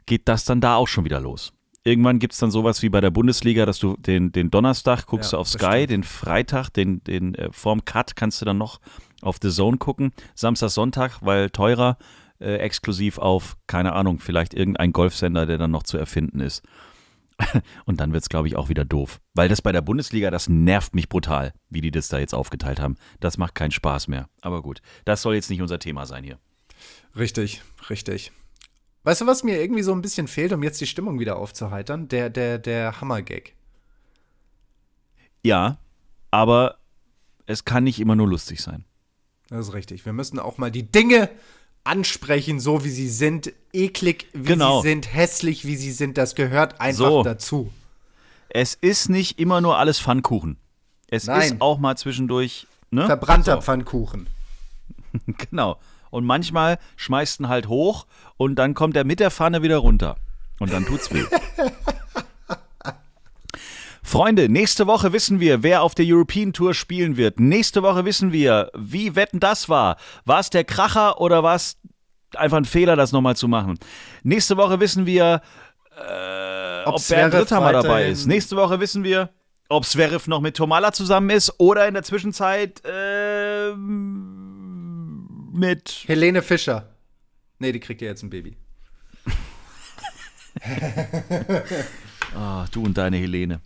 [0.07, 1.53] geht das dann da auch schon wieder los.
[1.85, 5.33] Irgendwann gibt es dann sowas wie bei der Bundesliga, dass du den, den Donnerstag guckst
[5.33, 5.91] Ja, du auf Sky, stimmt.
[5.91, 8.79] den Freitag, den, den äh, vorm Cut kannst du dann noch
[9.20, 10.12] auf The Zone gucken.
[10.37, 11.97] Samstag, Sonntag, weil teurer,
[12.43, 16.62] äh, exklusiv auf, keine Ahnung, vielleicht irgendein Golfsender, der dann noch zu erfinden ist.
[17.84, 19.20] Und dann wird es, glaube ich, auch wieder doof.
[19.34, 22.80] Weil das bei der Bundesliga, das nervt mich brutal, wie die das da jetzt aufgeteilt
[22.80, 22.97] haben.
[23.20, 24.28] Das macht keinen Spaß mehr.
[24.40, 26.38] Aber gut, das soll jetzt nicht unser Thema sein hier.
[27.16, 28.32] Richtig, richtig.
[29.05, 32.09] Weißt du, was mir irgendwie so ein bisschen fehlt, um jetzt die Stimmung wieder aufzuheitern?
[32.09, 33.55] Der, der, der Hammergag.
[35.43, 35.78] Ja,
[36.30, 36.78] aber
[37.47, 38.84] es kann nicht immer nur lustig sein.
[39.49, 40.07] Das ist richtig.
[40.07, 41.28] Wir müssen auch mal die Dinge
[41.85, 43.53] ansprechen, so wie sie sind.
[43.72, 44.80] Eklig, wie Genau.
[44.83, 46.18] sie sind, hässlich, wie sie sind.
[46.18, 47.22] Das gehört einfach So.
[47.22, 47.72] dazu.
[48.51, 50.59] Es ist nicht immer nur alles Pfannkuchen.
[51.09, 51.41] Es Nein.
[51.43, 52.66] ist auch mal zwischendurch.
[52.91, 53.07] Ne?
[53.07, 53.61] Verbrannter So.
[53.62, 54.28] Pfannkuchen.
[55.51, 55.78] Genau.
[56.11, 58.07] Und manchmal schmeißt ihn halt hoch
[58.39, 60.16] und dann kommt er mit der Pfanne wieder runter.
[60.59, 61.24] Und dann tut's weh.
[64.13, 67.41] Freunde, nächste Woche wissen wir, wer auf der European Tour spielen wird.
[67.41, 69.97] Nächste Woche wissen wir, wie wetten das war.
[70.27, 71.79] War es der Kracher oder war es
[72.37, 73.79] einfach ein Fehler, das nochmal zu machen?
[74.23, 75.41] Nächste Woche wissen wir,
[75.97, 78.27] äh, ob, Bernd Ritthammer dabei ist.
[78.27, 79.31] Nächste Woche wissen wir,
[79.71, 83.89] ob Zverev noch mit Tomala zusammen ist oder in der Zwischenzeit ähm,
[85.55, 86.91] mit Helene Fischer.
[87.59, 88.59] Nee, die kriegt ja jetzt ein Baby.
[92.35, 93.61] Ah, du und deine Helene.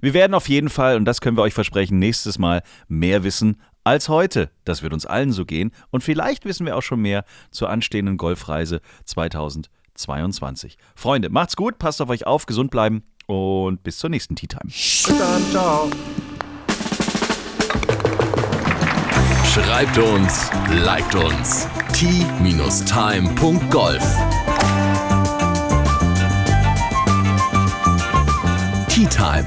[0.00, 3.56] Wir werden auf jeden Fall, und das können wir euch versprechen, nächstes Mal mehr wissen
[3.84, 4.50] als heute.
[4.64, 5.72] Das wird uns allen so gehen.
[5.90, 10.76] Und vielleicht wissen wir auch schon mehr zur anstehenden Golfreise 2022.
[10.94, 14.62] Freunde, macht's gut, passt auf euch auf, gesund bleiben und bis zur nächsten Tea Time.
[14.64, 15.90] Bis dann, ciao.
[19.44, 20.50] Schreibt uns,
[20.84, 21.66] liked uns.
[21.92, 24.02] t-time.golf
[28.88, 29.46] Tea Time,